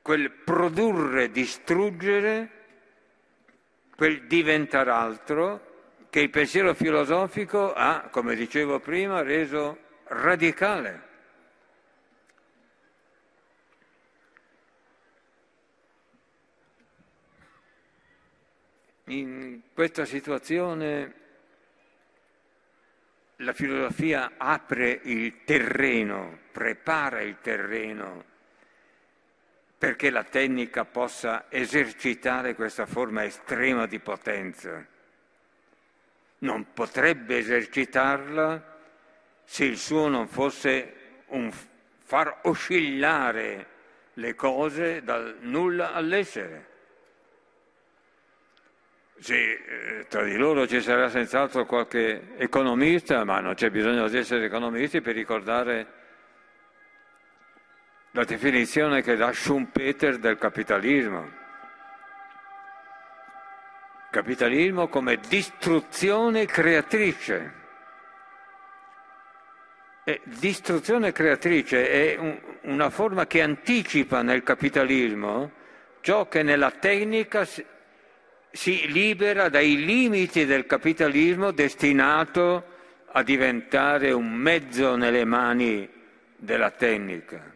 quel 0.01 0.31
produrre, 0.31 1.31
distruggere, 1.31 2.54
quel 3.95 4.27
diventare 4.27 4.91
altro 4.91 5.73
che 6.09 6.19
il 6.19 6.29
pensiero 6.29 6.73
filosofico 6.73 7.73
ha, 7.73 8.07
come 8.11 8.35
dicevo 8.35 8.79
prima, 8.79 9.21
reso 9.21 9.77
radicale. 10.05 11.13
In 19.07 19.61
questa 19.73 20.05
situazione 20.05 21.13
la 23.37 23.53
filosofia 23.53 24.33
apre 24.37 24.99
il 25.03 25.43
terreno, 25.43 26.39
prepara 26.51 27.21
il 27.21 27.37
terreno 27.41 28.33
perché 29.77 30.09
la 30.09 30.23
tecnica 30.23 30.85
possa 30.85 31.45
esercitare 31.49 32.55
questa 32.55 32.85
forma 32.85 33.25
estrema 33.25 33.85
di 33.85 33.99
potenza. 33.99 34.85
Non 36.39 36.73
potrebbe 36.73 37.37
esercitarla 37.37 38.73
se 39.43 39.65
il 39.65 39.77
suo 39.77 40.07
non 40.07 40.27
fosse 40.27 40.93
un 41.27 41.51
far 42.03 42.39
oscillare 42.43 43.67
le 44.13 44.35
cose 44.35 45.03
dal 45.03 45.37
nulla 45.41 45.93
all'essere. 45.93 46.73
Sì, 49.17 49.33
eh, 49.33 50.05
tra 50.07 50.23
di 50.23 50.35
loro 50.35 50.67
ci 50.67 50.81
sarà 50.81 51.09
senz'altro 51.09 51.65
qualche 51.65 52.35
economista, 52.37 53.23
ma 53.23 53.39
non 53.39 53.53
c'è 53.53 53.69
bisogno 53.69 54.07
di 54.07 54.17
essere 54.17 54.45
economisti 54.45 55.01
per 55.01 55.15
ricordare 55.15 56.03
la 58.15 58.23
definizione 58.23 59.01
che 59.01 59.17
dà 59.17 59.33
Schumpeter 59.33 60.19
del 60.19 60.37
capitalismo. 60.37 61.29
Capitalismo 64.09 64.87
come 64.87 65.19
distruzione 65.27 66.45
creatrice. 66.45 67.63
E 70.05 70.21
distruzione 70.23 71.11
creatrice 71.11 71.89
è 71.89 72.17
un, 72.17 72.39
una 72.61 72.89
forma 72.89 73.27
che 73.27 73.41
anticipa 73.41 74.21
nel 74.21 74.43
capitalismo 74.43 75.51
ciò 75.99 76.29
che 76.29 76.41
nella 76.41 76.71
tecnica 76.71 77.43
si, 77.43 77.65
si 78.49 78.89
libera 78.93 79.49
dai 79.49 79.83
limiti 79.83 80.45
del 80.45 80.65
capitalismo 80.65 81.51
destinato 81.51 82.63
a 83.07 83.23
diventare 83.23 84.13
un 84.13 84.31
mezzo 84.31 84.95
nelle 84.95 85.25
mani 85.25 85.89
della 86.37 86.71
tecnica. 86.71 87.55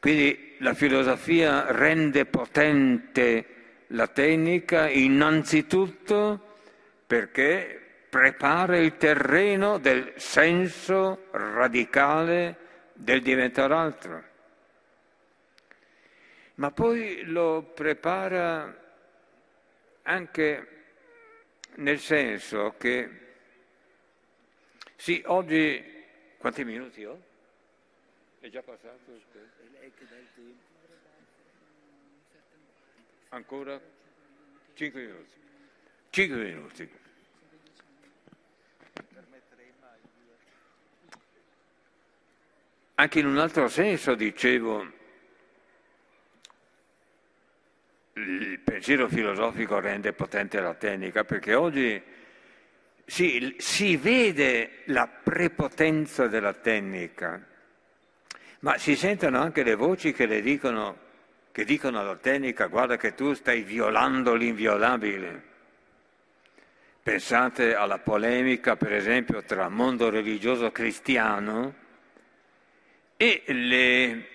Quindi 0.00 0.56
la 0.60 0.72
filosofia 0.72 1.70
rende 1.72 2.24
potente 2.24 3.44
la 3.88 4.06
tecnica 4.06 4.88
innanzitutto 4.88 6.56
perché 7.06 7.78
prepara 8.08 8.78
il 8.78 8.96
terreno 8.96 9.76
del 9.76 10.14
senso 10.16 11.26
radicale 11.32 12.56
del 12.94 13.20
diventare 13.20 13.74
altro. 13.74 14.24
Ma 16.54 16.70
poi 16.70 17.22
lo 17.24 17.70
prepara 17.74 18.74
anche 20.02 20.68
nel 21.74 21.98
senso 21.98 22.74
che, 22.78 23.08
sì, 24.96 25.22
oggi, 25.26 25.82
quanti 26.38 26.64
minuti 26.64 27.04
ho? 27.04 27.20
È 28.40 28.48
già 28.48 28.62
passato? 28.62 29.59
Ancora? 33.30 33.80
Cinque 34.74 35.00
minuti. 35.02 35.32
Cinque 36.10 36.36
minuti. 36.42 36.90
Anche 42.94 43.18
in 43.18 43.26
un 43.26 43.38
altro 43.38 43.68
senso, 43.68 44.14
dicevo, 44.14 44.92
il 48.14 48.58
pensiero 48.58 49.08
filosofico 49.08 49.78
rende 49.78 50.12
potente 50.12 50.60
la 50.60 50.74
tecnica 50.74 51.24
perché 51.24 51.54
oggi 51.54 52.02
si, 53.06 53.54
si 53.58 53.96
vede 53.96 54.82
la 54.86 55.06
prepotenza 55.08 56.26
della 56.26 56.52
tecnica, 56.52 57.44
ma 58.60 58.76
si 58.78 58.96
sentono 58.96 59.40
anche 59.40 59.62
le 59.62 59.74
voci 59.74 60.12
che 60.12 60.26
le 60.26 60.40
dicono, 60.40 60.96
che 61.52 61.64
dicono 61.64 62.00
alla 62.00 62.16
tecnica 62.16 62.66
guarda 62.66 62.96
che 62.96 63.14
tu 63.14 63.32
stai 63.34 63.62
violando 63.62 64.34
l'inviolabile. 64.34 65.48
Pensate 67.02 67.74
alla 67.74 67.98
polemica, 67.98 68.76
per 68.76 68.92
esempio, 68.92 69.42
tra 69.42 69.68
mondo 69.68 70.10
religioso 70.10 70.70
cristiano 70.70 71.74
e 73.16 73.42
le 73.46 74.28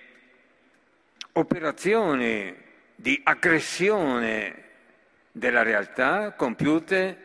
operazioni 1.33 2.55
di 2.95 3.19
aggressione 3.23 4.63
della 5.31 5.61
realtà 5.61 6.31
compiute 6.31 7.17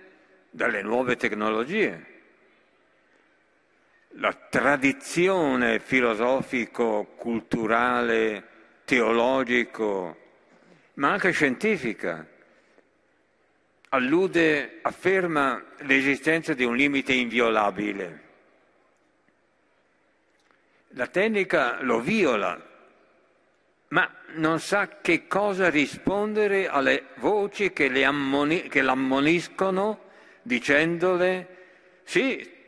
dalle 0.51 0.83
nuove 0.83 1.17
tecnologie. 1.17 2.10
La 4.15 4.33
tradizione 4.33 5.79
filosofico, 5.79 7.15
culturale, 7.17 8.49
teologico, 8.85 10.17
ma 10.95 11.13
anche 11.13 11.31
scientifica, 11.31 12.27
allude, 13.91 14.79
afferma 14.83 15.65
l'esistenza 15.79 16.55
di 16.55 16.65
un 16.65 16.75
limite 16.77 17.13
inviolabile. 17.13 18.29
La 20.95 21.07
tecnica 21.07 21.81
lo 21.83 22.01
viola, 22.01 22.61
ma 23.89 24.13
non 24.35 24.59
sa 24.59 25.01
che 25.01 25.29
cosa 25.29 25.71
rispondere 25.71 26.69
alle 26.69 27.07
voci 27.17 27.73
che, 27.73 28.05
ammoni- 28.05 28.69
che 28.69 28.83
l'ammoniscono 28.83 30.09
dicendole 30.43 31.59
sì, 32.05 32.59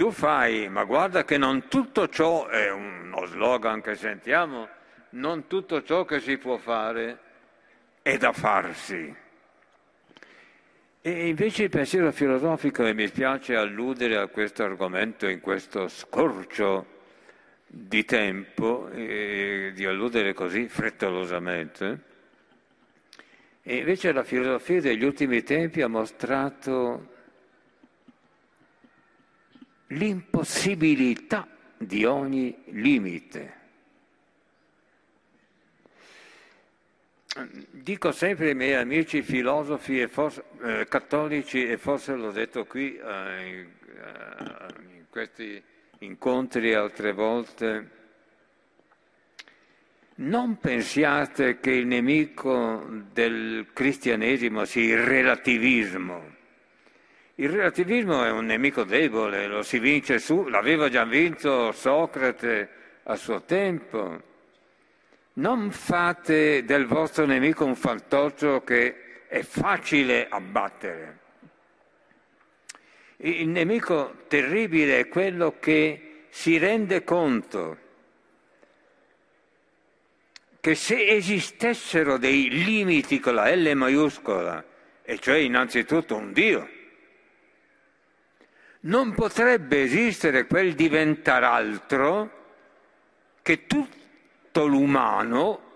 tu 0.00 0.10
fai, 0.10 0.70
ma 0.70 0.84
guarda 0.84 1.26
che 1.26 1.36
non 1.36 1.68
tutto 1.68 2.08
ciò, 2.08 2.46
è 2.46 2.72
uno 2.72 3.26
slogan 3.26 3.82
che 3.82 3.96
sentiamo, 3.96 4.66
non 5.10 5.46
tutto 5.46 5.82
ciò 5.82 6.06
che 6.06 6.20
si 6.20 6.38
può 6.38 6.56
fare 6.56 7.18
è 8.00 8.16
da 8.16 8.32
farsi. 8.32 9.14
E 11.02 11.28
invece 11.28 11.64
il 11.64 11.68
pensiero 11.68 12.10
filosofico, 12.12 12.86
e 12.86 12.94
mi 12.94 13.10
piace 13.10 13.56
alludere 13.56 14.16
a 14.16 14.28
questo 14.28 14.62
argomento 14.62 15.28
in 15.28 15.40
questo 15.40 15.86
scorcio 15.88 16.86
di 17.66 18.02
tempo 18.06 18.88
e 18.88 19.72
di 19.74 19.84
alludere 19.84 20.32
così 20.32 20.66
frettolosamente. 20.66 22.00
E 23.62 23.76
invece 23.76 24.12
la 24.12 24.24
filosofia 24.24 24.80
degli 24.80 25.04
ultimi 25.04 25.42
tempi 25.42 25.82
ha 25.82 25.88
mostrato 25.88 27.18
l'impossibilità 29.90 31.46
di 31.76 32.04
ogni 32.04 32.56
limite. 32.66 33.58
Dico 37.70 38.10
sempre 38.10 38.48
ai 38.48 38.54
miei 38.54 38.74
amici 38.74 39.22
filosofi 39.22 40.06
forse, 40.08 40.44
eh, 40.62 40.86
cattolici, 40.88 41.64
e 41.64 41.78
forse 41.78 42.14
l'ho 42.14 42.32
detto 42.32 42.66
qui 42.66 42.96
eh, 42.96 43.48
in, 43.48 43.66
eh, 43.94 44.96
in 44.96 45.04
questi 45.08 45.62
incontri 45.98 46.74
altre 46.74 47.12
volte, 47.12 47.98
non 50.16 50.58
pensiate 50.58 51.60
che 51.60 51.70
il 51.70 51.86
nemico 51.86 52.84
del 53.12 53.68
cristianesimo 53.72 54.64
sia 54.64 54.96
il 54.96 55.02
relativismo. 55.02 56.38
Il 57.40 57.48
relativismo 57.48 58.22
è 58.22 58.30
un 58.30 58.44
nemico 58.44 58.84
debole, 58.84 59.46
lo 59.46 59.62
si 59.62 59.78
vince 59.78 60.18
su, 60.18 60.48
l'aveva 60.48 60.90
già 60.90 61.06
vinto 61.06 61.72
Socrate 61.72 62.68
a 63.04 63.16
suo 63.16 63.40
tempo. 63.44 64.22
Non 65.34 65.70
fate 65.70 66.66
del 66.66 66.84
vostro 66.84 67.24
nemico 67.24 67.64
un 67.64 67.76
fantoccio 67.76 68.62
che 68.62 69.24
è 69.26 69.40
facile 69.40 70.28
abbattere. 70.28 71.18
Il 73.16 73.48
nemico 73.48 74.16
terribile 74.28 74.98
è 74.98 75.08
quello 75.08 75.56
che 75.58 76.26
si 76.28 76.58
rende 76.58 77.04
conto 77.04 77.78
che 80.60 80.74
se 80.74 81.06
esistessero 81.06 82.18
dei 82.18 82.50
limiti 82.50 83.18
con 83.18 83.36
la 83.36 83.50
L 83.54 83.72
maiuscola, 83.74 84.62
e 85.00 85.18
cioè 85.18 85.36
innanzitutto 85.36 86.16
un 86.16 86.34
Dio, 86.34 86.68
non 88.80 89.14
potrebbe 89.14 89.82
esistere 89.82 90.46
quel 90.46 90.74
diventare 90.74 91.44
altro 91.44 92.38
che 93.42 93.66
tutto 93.66 94.66
l'umano 94.66 95.68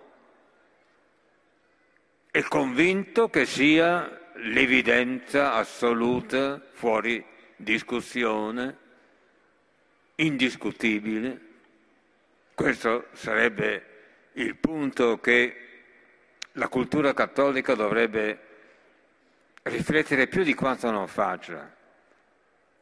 è 2.31 2.43
convinto 2.43 3.29
che 3.29 3.47
sia 3.47 4.21
l'evidenza 4.37 5.55
assoluta 5.55 6.61
fuori 6.73 7.25
discussione, 7.57 8.77
indiscutibile. 10.17 11.41
Questo 12.55 13.07
sarebbe 13.13 13.87
il 14.33 14.57
punto 14.57 15.19
che 15.21 15.57
la 16.53 16.69
cultura 16.69 17.15
cattolica 17.15 17.75
dovrebbe 17.75 18.41
riflettere 19.63 20.27
più 20.27 20.43
di 20.43 20.55
quanto 20.55 20.91
non 20.91 21.07
faccia. 21.07 21.74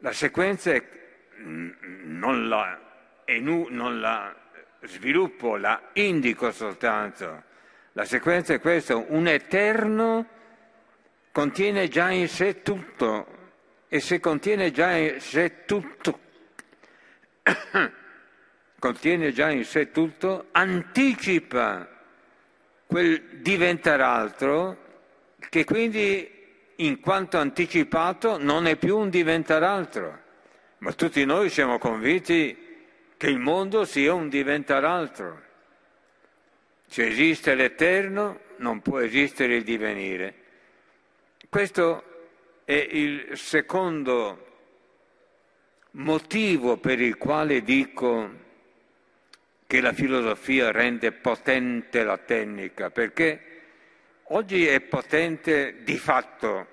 La 0.03 0.13
sequenza 0.13 0.73
è, 0.73 0.83
mm, 1.41 1.71
non, 2.19 2.49
la, 2.49 2.77
non 3.39 4.01
la 4.01 4.35
sviluppo, 4.83 5.57
la 5.57 5.91
indico 5.93 6.51
soltanto. 6.51 7.45
La 7.93 8.05
sequenza 8.05 8.53
è 8.53 8.61
questa, 8.61 8.97
un 8.97 9.29
eterno 9.29 10.27
contiene 11.31 11.87
già 11.87 12.11
in 12.11 12.27
sé 12.27 12.63
tutto, 12.63 13.27
e 13.89 14.01
se 14.01 14.19
contiene 14.19 14.73
già 14.73 14.91
in 14.97 15.21
sé 15.21 15.65
tutto, 15.67 16.19
contiene 18.81 19.31
già 19.31 19.51
in 19.51 19.65
sé 19.65 19.93
tutto, 19.93 20.49
anticipa 20.51 21.89
quel 22.87 23.23
diventare 23.35 24.03
altro 24.03 24.77
che 25.49 25.65
quindi 25.65 26.32
in 26.87 27.01
quanto 27.01 27.39
anticipato 27.39 28.39
non 28.39 28.67
è 28.67 28.77
più 28.77 28.97
un 28.97 29.11
diventare 29.11 29.65
altro. 29.65 30.21
Ma 30.79 30.93
tutti 30.93 31.25
noi 31.25 31.49
siamo 31.49 31.79
convinti 31.79 32.57
che 33.17 33.27
il 33.29 33.39
mondo 33.39 33.85
sia 33.85 34.15
un 34.15 34.29
diventare 34.29 34.87
altro. 34.87 35.43
Se 36.89 37.07
esiste 37.07 37.55
l'eterno 37.55 38.41
non 38.57 38.81
può 38.81 38.99
esistere 38.99 39.57
il 39.57 39.63
divenire. 39.63 40.35
Questo 41.49 42.03
è 42.65 42.73
il 42.91 43.37
secondo 43.37 44.47
motivo 45.93 46.79
per 46.79 47.01
il 47.01 47.17
quale 47.17 47.63
dico 47.63 48.41
che 49.67 49.81
la 49.81 49.93
filosofia 49.93 50.71
rende 50.71 51.13
potente 51.13 52.03
la 52.03 52.19
tecnica, 52.19 52.91
perché 52.91 53.41
oggi 54.25 54.67
è 54.67 54.81
potente 54.81 55.83
di 55.83 55.97
fatto. 55.97 56.72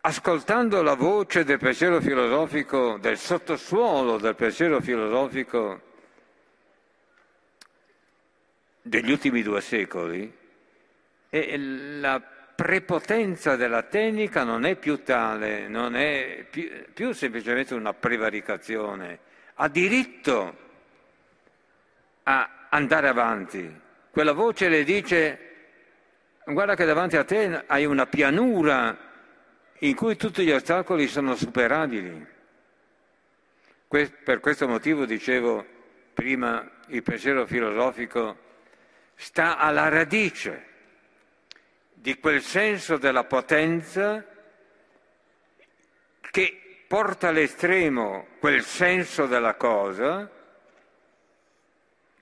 Ascoltando 0.00 0.80
la 0.82 0.94
voce 0.94 1.44
del 1.44 1.58
pensiero 1.58 2.00
filosofico, 2.00 2.98
del 2.98 3.18
sottosuolo 3.18 4.16
del 4.18 4.36
pensiero 4.36 4.80
filosofico 4.80 5.80
degli 8.80 9.10
ultimi 9.10 9.42
due 9.42 9.60
secoli, 9.60 10.32
la 11.30 12.20
prepotenza 12.54 13.56
della 13.56 13.82
tecnica 13.82 14.44
non 14.44 14.64
è 14.64 14.76
più 14.76 15.02
tale, 15.02 15.66
non 15.66 15.96
è 15.96 16.46
più, 16.48 16.70
più 16.94 17.12
semplicemente 17.12 17.74
una 17.74 17.92
prevaricazione, 17.92 19.18
ha 19.54 19.68
diritto 19.68 20.56
a 22.22 22.66
andare 22.68 23.08
avanti. 23.08 23.80
Quella 24.10 24.32
voce 24.32 24.68
le 24.68 24.84
dice 24.84 25.40
guarda 26.44 26.76
che 26.76 26.84
davanti 26.84 27.16
a 27.16 27.24
te 27.24 27.64
hai 27.66 27.84
una 27.84 28.06
pianura 28.06 29.06
in 29.80 29.94
cui 29.94 30.16
tutti 30.16 30.44
gli 30.44 30.50
ostacoli 30.50 31.06
sono 31.06 31.34
superabili. 31.36 32.26
per 33.88 34.40
questo 34.40 34.66
motivo 34.68 35.04
dicevo 35.04 35.64
prima 36.12 36.68
il 36.88 37.02
pensiero 37.02 37.46
filosofico 37.46 38.36
sta 39.14 39.56
alla 39.56 39.88
radice 39.88 40.66
di 41.94 42.18
quel 42.18 42.42
senso 42.42 42.96
della 42.96 43.24
potenza 43.24 44.24
che 46.30 46.82
porta 46.86 47.28
all'estremo 47.28 48.28
quel 48.38 48.62
senso 48.62 49.26
della 49.26 49.54
cosa 49.54 50.30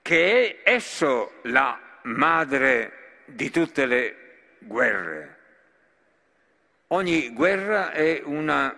che 0.01 0.61
è 0.63 0.75
esso 0.75 1.33
la 1.43 1.79
madre 2.03 3.21
di 3.25 3.49
tutte 3.49 3.85
le 3.85 4.15
guerre. 4.59 5.36
Ogni 6.91 7.31
guerra 7.33 7.91
è 7.91 8.21
una 8.23 8.73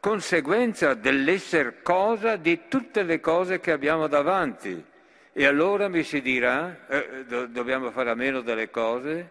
conseguenza 0.00 0.94
dell'essere 0.94 1.82
cosa 1.82 2.36
di 2.36 2.62
tutte 2.66 3.02
le 3.02 3.20
cose 3.20 3.60
che 3.60 3.72
abbiamo 3.72 4.06
davanti. 4.06 4.82
E 5.34 5.44
allora 5.44 5.88
mi 5.88 6.02
si 6.02 6.22
dirà, 6.22 6.86
eh, 6.88 7.24
do- 7.26 7.46
dobbiamo 7.46 7.90
fare 7.90 8.08
a 8.08 8.14
meno 8.14 8.40
delle 8.40 8.70
cose? 8.70 9.30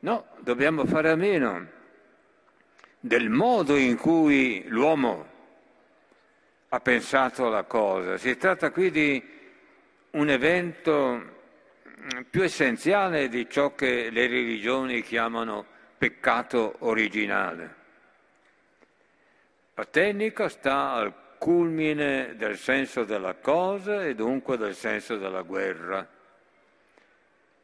No, 0.00 0.26
dobbiamo 0.38 0.84
fare 0.84 1.10
a 1.10 1.16
meno 1.16 1.66
del 3.00 3.30
modo 3.30 3.74
in 3.74 3.96
cui 3.96 4.62
l'uomo 4.68 5.26
ha 6.68 6.78
pensato 6.78 7.48
la 7.48 7.64
cosa. 7.64 8.16
Si 8.16 8.36
tratta 8.36 8.70
qui 8.70 8.92
di 8.92 9.20
un 10.10 10.30
evento 10.30 11.38
più 12.30 12.42
essenziale 12.42 13.28
di 13.28 13.48
ciò 13.50 13.74
che 13.74 14.08
le 14.10 14.28
religioni 14.28 15.02
chiamano 15.02 15.78
peccato 16.00 16.76
originale. 16.78 17.74
La 19.74 19.84
tecnica 19.84 20.48
sta 20.48 20.92
al 20.92 21.12
culmine 21.36 22.36
del 22.36 22.56
senso 22.56 23.04
della 23.04 23.34
cosa 23.34 24.06
e 24.06 24.14
dunque 24.14 24.56
del 24.56 24.74
senso 24.74 25.18
della 25.18 25.42
guerra. 25.42 26.08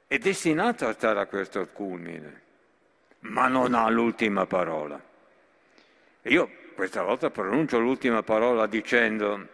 È 0.07 0.18
destinata 0.18 0.89
a 0.89 0.93
stare 0.93 1.20
a 1.20 1.24
questo 1.24 1.66
culmine, 1.68 2.43
ma 3.20 3.49
non 3.49 3.72
ha 3.72 3.89
l'ultima 3.89 4.45
parola. 4.45 5.03
Io 6.24 6.51
questa 6.74 7.03
volta 7.03 7.30
pronuncio 7.30 7.78
l'ultima 7.78 8.22
parola 8.22 8.66
dicendo, 8.66 9.49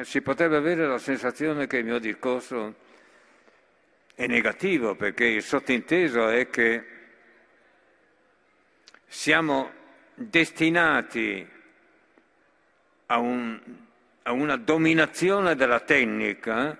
si 0.00 0.22
potrebbe 0.22 0.56
avere 0.56 0.86
la 0.86 0.96
sensazione 0.96 1.66
che 1.66 1.76
il 1.76 1.84
mio 1.84 1.98
discorso 1.98 2.74
è 4.14 4.26
negativo 4.26 4.94
perché 4.94 5.26
il 5.26 5.42
sottinteso 5.42 6.28
è 6.30 6.48
che 6.48 6.93
siamo 9.14 9.70
destinati 10.12 11.48
a, 13.06 13.18
un, 13.18 13.60
a 14.22 14.32
una 14.32 14.56
dominazione 14.56 15.54
della 15.54 15.78
tecnica 15.78 16.76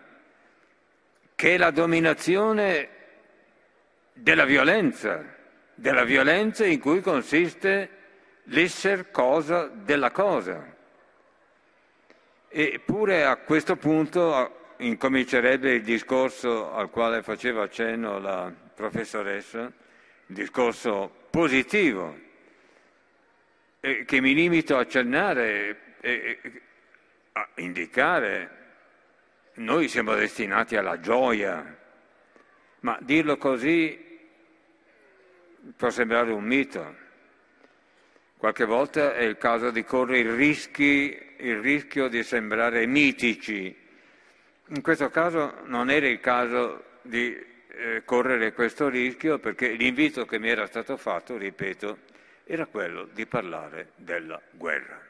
che 1.37 1.55
è 1.55 1.57
la 1.57 1.71
dominazione 1.71 2.89
della 4.15 4.45
violenza, 4.45 5.25
della 5.75 6.03
violenza 6.03 6.67
in 6.67 6.81
cui 6.81 7.01
consiste 7.01 7.89
l'essere 8.45 9.13
cosa 9.13 9.69
della 9.73 10.11
cosa. 10.11 10.75
Eppure 12.49 13.25
a 13.25 13.37
questo 13.37 13.77
punto 13.77 14.73
incomincerebbe 14.79 15.75
il 15.75 15.83
discorso 15.85 16.73
al 16.73 16.91
quale 16.91 17.23
faceva 17.23 17.63
accenno 17.63 18.19
la 18.19 18.53
professoressa, 18.75 19.61
il 20.27 20.35
discorso 20.35 21.23
positivo, 21.35 22.17
eh, 23.81 24.05
che 24.05 24.21
mi 24.21 24.35
limito 24.35 24.77
a 24.77 24.83
accennare 24.83 25.97
e 26.01 26.39
a 27.33 27.49
indicare. 27.57 28.63
Noi 29.55 29.89
siamo 29.89 30.15
destinati 30.15 30.77
alla 30.77 31.01
gioia, 31.01 31.77
ma 32.81 32.97
dirlo 33.01 33.37
così 33.37 33.99
può 35.77 35.91
sembrare 35.91 36.31
un 36.31 36.45
mito. 36.45 37.03
Qualche 38.37 38.65
volta 38.65 39.15
è 39.15 39.23
il 39.23 39.37
caso 39.37 39.73
di 39.73 39.83
correre 39.83 40.21
il, 40.21 40.37
rischi, 40.37 41.35
il 41.39 41.59
rischio 41.59 42.07
di 42.07 42.23
sembrare 42.23 42.87
mitici 42.87 43.83
in 44.69 44.83
questo 44.83 45.11
caso 45.11 45.57
non 45.65 45.91
era 45.91 46.07
il 46.07 46.21
caso 46.21 46.85
di 47.03 47.37
eh, 47.77 48.03
correre 48.05 48.53
questo 48.53 48.89
rischio 48.89 49.39
perché 49.39 49.73
l'invito 49.73 50.25
che 50.25 50.39
mi 50.39 50.49
era 50.49 50.67
stato 50.67 50.97
fatto, 50.97 51.37
ripeto, 51.37 51.99
era 52.45 52.67
quello 52.67 53.09
di 53.13 53.27
parlare 53.27 53.89
della 53.97 54.41
guerra. 54.51 55.01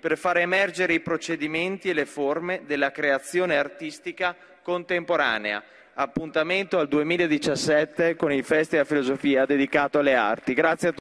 per 0.00 0.18
far 0.18 0.38
emergere 0.38 0.94
i 0.94 1.00
procedimenti 1.00 1.88
e 1.88 1.92
le 1.92 2.04
forme 2.04 2.62
della 2.66 2.90
creazione 2.90 3.56
artistica 3.56 4.34
contemporanea 4.60 5.62
appuntamento 5.94 6.78
al 6.78 6.88
2017 6.88 8.16
con 8.16 8.32
il 8.32 8.42
Festival 8.42 8.86
Filosofia 8.86 9.44
dedicato 9.44 9.98
alle 9.98 10.14
arti. 10.14 10.54
Grazie 10.54 10.88
a 10.88 10.92
tutti. 10.92 10.98